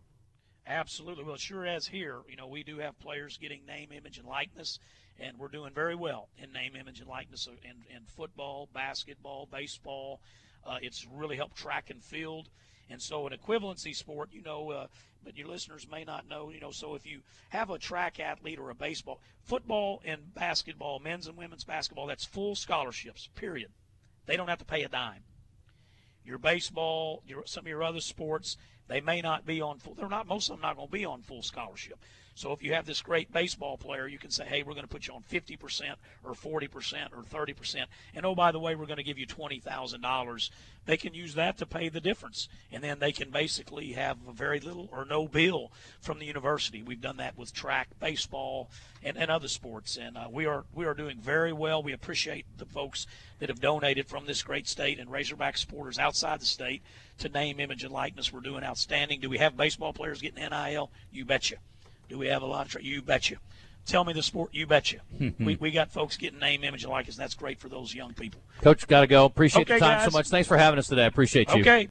Absolutely. 0.66 1.24
Well, 1.24 1.38
sure 1.38 1.66
as 1.66 1.88
here. 1.88 2.20
You 2.28 2.36
know, 2.36 2.48
we 2.48 2.64
do 2.64 2.80
have 2.80 2.98
players 3.00 3.38
getting 3.38 3.66
name, 3.66 3.92
image, 3.92 4.18
and 4.18 4.28
likeness 4.28 4.80
and 5.20 5.38
we're 5.38 5.48
doing 5.48 5.74
very 5.74 5.96
well 5.96 6.30
in 6.38 6.52
name, 6.52 6.76
image, 6.76 7.00
and 7.00 7.10
likeness 7.10 7.48
in, 7.64 7.96
in 7.96 8.04
football, 8.06 8.70
basketball, 8.74 9.48
baseball. 9.52 10.20
Uh, 10.66 10.78
it's 10.82 11.06
really 11.14 11.36
helped 11.36 11.58
track 11.58 11.90
and 11.90 12.04
field. 12.04 12.50
And 12.90 13.02
so, 13.02 13.28
an 13.28 13.34
equivalency 13.34 13.96
sport, 13.96 14.30
you 14.32 14.42
know, 14.42 14.70
uh, 14.72 14.88
but 15.24 15.38
your 15.38 15.48
listeners 15.48 15.88
may 15.90 16.04
not 16.04 16.28
know, 16.28 16.50
you 16.50 16.60
know, 16.60 16.72
so 16.72 16.96
if 16.96 17.06
you 17.06 17.22
have 17.50 17.70
a 17.70 17.80
track 17.80 18.20
athlete 18.20 18.60
or 18.60 18.70
a 18.70 18.76
baseball, 18.76 19.22
football 19.42 20.02
and 20.06 20.34
basketball, 20.34 21.00
men's 21.00 21.28
and 21.28 21.38
women's 21.38 21.64
basketball, 21.64 22.08
that's 22.08 22.26
full 22.26 22.56
scholarships, 22.56 23.30
period. 23.36 23.72
They 24.26 24.38
don't 24.38 24.50
have 24.50 24.60
to 24.60 24.66
pay 24.66 24.84
a 24.84 24.90
dime. 24.90 25.24
Your 26.26 26.38
baseball, 26.38 27.24
your, 27.26 27.46
some 27.46 27.64
of 27.64 27.68
your 27.68 27.84
other 27.84 28.00
sports, 28.00 28.58
they 28.88 29.02
may 29.02 29.22
not 29.22 29.46
be 29.46 29.62
on 29.62 29.80
full. 29.80 29.94
They're 29.94 30.10
not. 30.10 30.28
Most 30.28 30.50
of 30.50 30.56
them 30.56 30.62
not 30.62 30.76
going 30.76 30.88
to 30.88 30.92
be 30.92 31.06
on 31.06 31.22
full 31.22 31.42
scholarship. 31.42 32.00
So 32.36 32.52
if 32.52 32.64
you 32.64 32.74
have 32.74 32.86
this 32.86 33.02
great 33.02 33.32
baseball 33.32 33.78
player, 33.78 34.08
you 34.08 34.18
can 34.18 34.32
say, 34.32 34.46
hey, 34.46 34.64
we're 34.64 34.74
going 34.74 34.86
to 34.86 34.90
put 34.90 35.08
you 35.08 35.14
on 35.14 35.24
50% 35.32 35.96
or 36.24 36.34
40% 36.34 37.08
or 37.12 37.24
30%. 37.24 37.86
And 38.16 38.26
oh, 38.26 38.36
by 38.36 38.52
the 38.52 38.60
way, 38.60 38.76
we're 38.76 38.86
going 38.86 38.98
to 38.98 39.04
give 39.04 39.20
you 39.20 39.28
$20,000 39.28 40.50
they 40.86 40.98
can 40.98 41.14
use 41.14 41.36
that 41.36 41.58
to 41.58 41.66
pay 41.66 41.90
the 41.90 42.02
difference, 42.02 42.50
and 42.72 42.84
then 42.84 43.00
they 43.00 43.12
can 43.12 43.30
basically 43.30 43.94
have 43.94 44.18
very 44.18 44.60
little 44.60 44.90
or 44.92 45.06
no 45.06 45.28
bill 45.28 45.72
from 46.02 46.20
the 46.20 46.26
university. 46.26 46.84
We've 46.84 47.00
done 47.00 47.18
that 47.18 47.38
with 47.38 47.54
track, 47.54 47.88
baseball, 48.00 48.70
and, 49.02 49.18
and 49.18 49.32
other 49.32 49.48
sports, 49.48 49.98
and 49.98 50.18
uh, 50.18 50.28
we 50.30 50.46
are 50.46 50.66
we 50.74 50.86
are 50.86 50.94
doing 50.94 51.20
very 51.20 51.54
well. 51.54 51.82
We 51.82 51.94
appreciate 51.94 52.46
the 52.58 52.66
folks 52.66 53.08
that 53.40 53.50
have 53.50 53.62
donated 53.62 54.08
from 54.08 54.26
this 54.26 54.44
great 54.44 54.68
state 54.68 55.00
and 55.00 55.10
Razorback 55.10 55.58
supporters 55.58 56.00
outside 56.00 56.42
the 56.42 56.46
state 56.46 56.82
to 57.20 57.30
name, 57.30 57.60
image, 57.60 57.84
and 57.84 57.94
likeness. 57.94 58.34
We're 58.34 58.42
doing 58.42 58.64
outstanding. 58.64 59.22
Do 59.22 59.30
we 59.30 59.38
have 59.38 59.56
baseball 59.56 59.94
players 59.94 60.22
getting 60.22 60.44
NIL? 60.44 60.92
You 61.12 61.24
betcha. 61.24 61.58
Do 62.10 62.18
we 62.18 62.28
have 62.28 62.42
a 62.42 62.46
lot 62.46 62.66
of? 62.66 62.72
Tra- 62.74 62.84
you 62.84 63.02
betcha. 63.02 63.36
Tell 63.86 64.06
me 64.06 64.14
the 64.14 64.24
sport. 64.24 64.52
You 64.54 64.66
betcha. 64.66 65.00
Hmm, 65.18 65.30
hmm. 65.30 65.46
we, 65.46 65.56
we 65.58 65.72
got 65.72 65.92
folks 65.92 66.16
getting 66.16 66.40
name, 66.40 66.64
image, 66.64 66.84
and 66.84 66.92
likeness. 66.92 67.18
And 67.18 67.24
that's 67.24 67.34
great 67.36 67.60
for 67.60 67.68
those 67.68 67.94
young 67.94 68.14
people. 68.14 68.40
Coach, 68.62 68.88
got 68.88 69.02
to 69.02 69.08
go. 69.08 69.26
Appreciate 69.26 69.64
Okay, 69.64 69.74
the 69.74 69.80
time 69.80 69.98
guys. 69.98 70.06
so 70.06 70.18
much. 70.18 70.30
Thanks 70.30 70.48
for 70.48 70.58
having 70.58 70.80
us 70.80 70.88
today. 70.88 71.04
I 71.04 71.08
appreciate 71.08 71.54
you. 71.54 71.62
Okay. 71.62 71.82